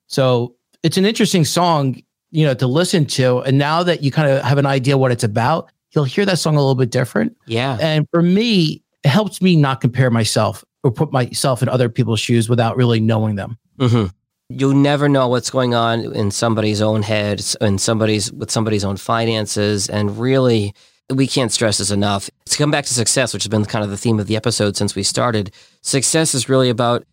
So 0.07 0.55
it's 0.83 0.97
an 0.97 1.05
interesting 1.05 1.45
song, 1.45 2.01
you 2.31 2.47
know, 2.47 2.55
to 2.55 2.67
listen 2.67 3.05
to. 3.05 3.41
And 3.41 3.59
now 3.59 3.83
that 3.83 4.03
you 4.03 4.11
kind 4.11 4.31
of 4.31 4.43
have 4.45 4.57
an 4.57 4.65
idea 4.65 4.97
what 4.97 5.13
it's 5.13 5.25
about, 5.25 5.71
you'll 5.91 6.05
hear 6.05 6.25
that 6.25 6.39
song 6.39 6.57
a 6.57 6.61
little 6.61 6.75
bit 6.75 6.91
different. 6.91 7.37
Yeah. 7.45 7.77
And 7.83 8.09
for 8.11 8.23
me, 8.23 8.83
it 9.05 9.11
helps 9.11 9.43
me 9.43 9.57
not 9.57 9.83
compare 9.83 10.11
myself 10.11 10.65
or 10.83 10.91
put 10.91 11.13
myself 11.13 11.63
in 11.63 11.69
other 11.69 11.89
people's 11.89 12.21
shoes 12.21 12.49
without 12.49 12.77
really 12.77 13.01
knowing 13.01 13.37
them. 13.37 13.59
hmm 13.79 14.07
You 14.49 14.75
never 14.75 15.09
know 15.09 15.29
what's 15.29 15.51
going 15.51 15.75
on 15.75 16.13
in 16.15 16.31
somebody's 16.31 16.83
own 16.83 17.03
head, 17.03 17.43
in 17.61 17.79
somebody's 17.79 18.33
with 18.33 18.51
somebody's 18.51 18.85
own 18.85 18.97
finances, 18.97 19.89
and 19.89 20.19
really, 20.19 20.75
we 21.11 21.27
can't 21.27 21.53
stress 21.53 21.79
this 21.79 21.91
enough. 21.91 22.29
To 22.47 22.59
come 22.59 22.71
back 22.71 22.85
to 22.87 22.95
success, 22.95 23.33
which 23.33 23.45
has 23.45 23.49
been 23.49 23.65
kind 23.65 23.85
of 23.85 23.91
the 23.91 23.97
theme 23.97 24.19
of 24.19 24.27
the 24.27 24.37
episode 24.37 24.77
since 24.77 24.95
we 24.95 25.03
started, 25.03 25.53
success 25.83 26.35
is 26.35 26.49
really 26.49 26.69
about 26.71 27.05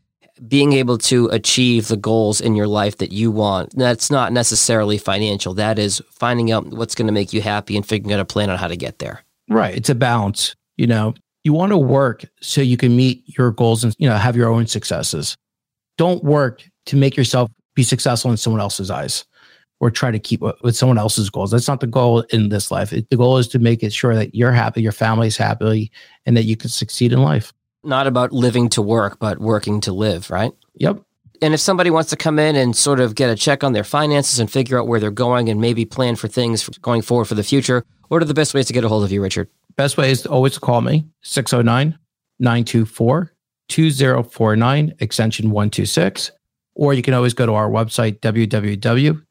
being 0.48 0.72
able 0.72 0.98
to 0.98 1.28
achieve 1.28 1.90
the 1.90 1.98
goals 1.98 2.40
in 2.40 2.56
your 2.56 2.68
life 2.68 2.98
that 2.98 3.12
you 3.12 3.30
want. 3.30 3.76
That's 3.76 4.10
not 4.10 4.32
necessarily 4.32 4.98
financial. 4.98 5.54
That 5.54 5.78
is 5.78 6.02
finding 6.12 6.50
out 6.52 6.68
what's 6.68 6.96
going 6.96 7.08
to 7.08 7.14
make 7.14 7.34
you 7.34 7.42
happy 7.42 7.76
and 7.76 7.86
figuring 7.86 8.14
out 8.14 8.22
a 8.22 8.26
plan 8.26 8.50
on 8.50 8.58
how 8.58 8.70
to 8.70 8.78
get 8.78 9.00
there. 9.00 9.24
Right. 9.50 9.76
It's 9.76 9.90
a 9.90 9.96
balance. 9.96 10.56
You 10.78 10.88
know, 10.88 11.14
you 11.43 11.54
want 11.54 11.71
to 11.71 11.78
work 11.78 12.25
so 12.41 12.62
you 12.62 12.78
can 12.78 12.95
meet 12.95 13.23
your 13.38 13.52
goals 13.52 13.84
and, 13.84 13.95
you 13.97 14.10
know, 14.10 14.15
have 14.15 14.36
your 14.36 14.49
own 14.49 14.67
successes. 14.67 15.38
Don't 15.97 16.23
work 16.23 16.63
to 16.88 16.95
make 16.95 17.15
yourself 17.15 17.49
be 17.75 17.84
successful 17.84 18.32
in 18.32 18.38
someone 18.38 18.62
else's 18.62 18.91
eyes 18.91 19.25
or 19.80 19.89
try 19.89 20.12
to 20.12 20.19
keep 20.19 20.41
with 20.41 20.75
someone 20.75 20.97
else's 20.97 21.30
goals. 21.30 21.52
That's 21.52 21.67
not 21.67 21.80
the 21.80 21.88
goal 21.88 22.21
in 22.32 22.49
this 22.49 22.71
life. 22.71 22.89
The 22.89 23.15
goal 23.15 23.38
is 23.38 23.47
to 23.49 23.60
make 23.60 23.82
it 23.84 23.93
sure 23.93 24.13
that 24.15 24.36
you're 24.36 24.52
happy, 24.52 24.82
your 24.82 24.91
family's 24.91 25.38
happy, 25.38 25.91
and 26.25 26.36
that 26.36 26.43
you 26.43 26.58
can 26.58 26.69
succeed 26.69 27.13
in 27.13 27.21
life. 27.21 27.54
Not 27.84 28.08
about 28.08 28.34
living 28.34 28.67
to 28.69 28.82
work, 28.82 29.19
but 29.19 29.39
working 29.39 29.80
to 29.82 29.93
live, 29.93 30.30
right? 30.30 30.52
Yep. 30.75 31.02
And 31.41 31.54
if 31.54 31.62
somebody 31.62 31.89
wants 31.89 32.10
to 32.10 32.17
come 32.17 32.38
in 32.38 32.58
and 32.58 32.75
sort 32.75 32.99
of 32.99 33.15
get 33.15 33.30
a 33.30 33.36
check 33.36 33.63
on 33.63 33.71
their 33.71 33.86
finances 33.86 34.39
and 34.39 34.52
figure 34.52 34.78
out 34.78 34.88
where 34.88 34.99
they're 34.99 35.12
going 35.12 35.47
and 35.47 35.62
maybe 35.62 35.86
plan 35.86 36.17
for 36.17 36.28
things 36.28 36.67
going 36.80 37.02
forward 37.02 37.25
for 37.25 37.36
the 37.36 37.43
future, 37.43 37.86
what 38.10 38.21
are 38.21 38.25
the 38.25 38.34
best 38.34 38.54
ways 38.54 38.65
to 38.65 38.73
get 38.73 38.84
a 38.84 38.89
hold 38.89 39.06
of 39.06 39.12
you, 39.13 39.21
Richard? 39.21 39.47
Best 39.80 39.96
way 39.96 40.12
is 40.12 40.24
to 40.24 40.30
always 40.30 40.58
call 40.58 40.82
me 40.82 41.06
609 41.22 41.98
924 42.39 43.34
2049, 43.70 44.96
extension 45.00 45.52
126. 45.52 46.32
Or 46.76 46.94
you 46.94 47.02
can 47.02 47.13
always 47.13 47.34
go 47.34 47.46
to 47.46 47.54
our 47.54 47.70
website, 47.70 48.20
www.ncfg.com. 48.20 49.24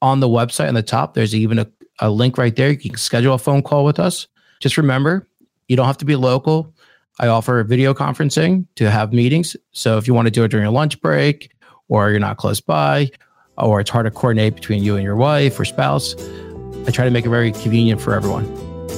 On 0.00 0.20
the 0.20 0.28
website 0.28 0.68
on 0.68 0.74
the 0.74 0.82
top, 0.82 1.12
there's 1.12 1.34
even 1.34 1.58
a, 1.58 1.66
a 1.98 2.08
link 2.08 2.38
right 2.38 2.56
there. 2.56 2.70
You 2.70 2.78
can 2.78 2.96
schedule 2.96 3.34
a 3.34 3.38
phone 3.38 3.62
call 3.62 3.84
with 3.84 4.00
us. 4.00 4.28
Just 4.60 4.78
remember, 4.78 5.28
you 5.68 5.76
don't 5.76 5.84
have 5.84 5.98
to 5.98 6.06
be 6.06 6.16
local. 6.16 6.72
I 7.18 7.26
offer 7.26 7.62
video 7.64 7.92
conferencing 7.92 8.66
to 8.76 8.90
have 8.90 9.12
meetings. 9.12 9.58
So 9.72 9.98
if 9.98 10.08
you 10.08 10.14
want 10.14 10.24
to 10.24 10.30
do 10.30 10.42
it 10.42 10.48
during 10.48 10.64
a 10.64 10.70
lunch 10.70 10.98
break 11.02 11.52
or 11.90 12.08
you're 12.08 12.18
not 12.18 12.38
close 12.38 12.62
by 12.62 13.10
or 13.62 13.80
it's 13.80 13.90
hard 13.90 14.06
to 14.06 14.10
coordinate 14.10 14.54
between 14.54 14.82
you 14.82 14.96
and 14.96 15.04
your 15.04 15.16
wife 15.16 15.58
or 15.58 15.64
spouse, 15.64 16.14
I 16.86 16.90
try 16.90 17.04
to 17.04 17.10
make 17.10 17.26
it 17.26 17.30
very 17.30 17.52
convenient 17.52 18.00
for 18.00 18.14
everyone. 18.14 18.46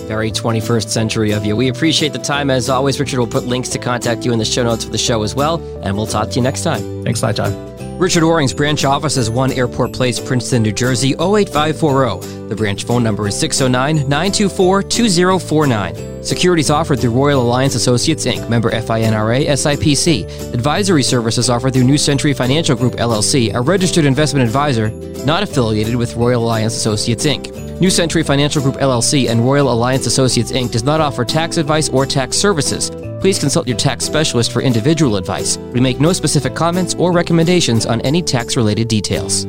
Very 0.07 0.31
21st 0.31 0.89
century 0.89 1.33
of 1.33 1.45
you. 1.45 1.57
We 1.57 1.69
appreciate 1.69 2.13
the 2.13 2.19
time. 2.19 2.51
As 2.51 2.69
always, 2.69 2.99
Richard 2.99 3.19
will 3.19 3.27
put 3.27 3.45
links 3.45 3.69
to 3.71 3.79
contact 3.79 4.25
you 4.25 4.33
in 4.33 4.39
the 4.39 4.45
show 4.45 4.63
notes 4.65 4.85
for 4.85 4.91
the 4.91 4.99
show 4.99 5.23
as 5.23 5.35
well. 5.35 5.57
And 5.83 5.97
we'll 5.97 6.07
talk 6.07 6.31
to 6.31 6.35
you 6.37 6.43
next 6.43 6.63
time. 6.63 7.05
Thanks 7.05 7.23
a 7.23 7.27
lot, 7.27 7.37
John. 7.37 7.72
Richard 8.03 8.25
Oring's 8.25 8.53
branch 8.53 8.85
office 8.85 9.17
is 9.17 9.31
1 9.31 9.53
Airport 9.53 9.93
Place, 9.93 10.19
Princeton, 10.19 10.65
New 10.65 10.73
Jersey 10.73 11.13
08540. 11.21 12.49
The 12.49 12.57
branch 12.57 12.83
phone 12.83 13.05
number 13.05 13.29
is 13.29 13.39
609 13.39 14.09
924 14.09 14.83
2049. 14.83 16.25
Securities 16.25 16.69
offered 16.69 16.99
through 16.99 17.13
Royal 17.13 17.41
Alliance 17.41 17.77
Associates 17.77 18.27
Inc., 18.27 18.49
member 18.51 18.73
FINRA 18.73 19.47
SIPC. 19.47 20.53
Advisory 20.53 21.05
services 21.05 21.49
offered 21.49 21.75
through 21.75 21.85
New 21.85 21.97
Century 21.97 22.33
Financial 22.33 22.75
Group 22.75 22.95
LLC, 22.95 23.55
a 23.55 23.61
registered 23.61 24.05
investment 24.05 24.45
advisor 24.45 24.91
not 25.25 25.45
affiliated 25.45 25.95
with 25.95 26.17
Royal 26.17 26.43
Alliance 26.43 26.75
Associates 26.75 27.25
Inc. 27.25 27.81
New 27.81 27.91
Century 27.91 28.25
Financial 28.25 28.61
Group 28.61 28.79
LLC 28.79 29.31
and 29.31 29.45
Royal 29.45 29.73
Alliance 29.73 30.07
Associates 30.07 30.51
Inc. 30.51 30.73
does 30.73 30.83
not 30.83 31.01
offer 31.01 31.25
tax 31.25 31.57
advice 31.57 31.89
or 31.89 32.05
tax 32.05 32.37
services. 32.37 32.91
Please 33.23 33.39
consult 33.39 33.69
your 33.69 33.77
tax 33.77 34.05
specialist 34.05 34.51
for 34.51 34.63
individual 34.63 35.17
advice. 35.17 35.57
We 35.57 35.79
make 35.79 36.01
no 36.01 36.13
specific 36.13 36.57
comments 36.57 36.95
or 36.95 37.13
recommendations 37.13 37.87
on 37.87 38.01
any 38.01 38.21
tax 38.21 38.57
related 38.57 38.89
details. 38.89 39.47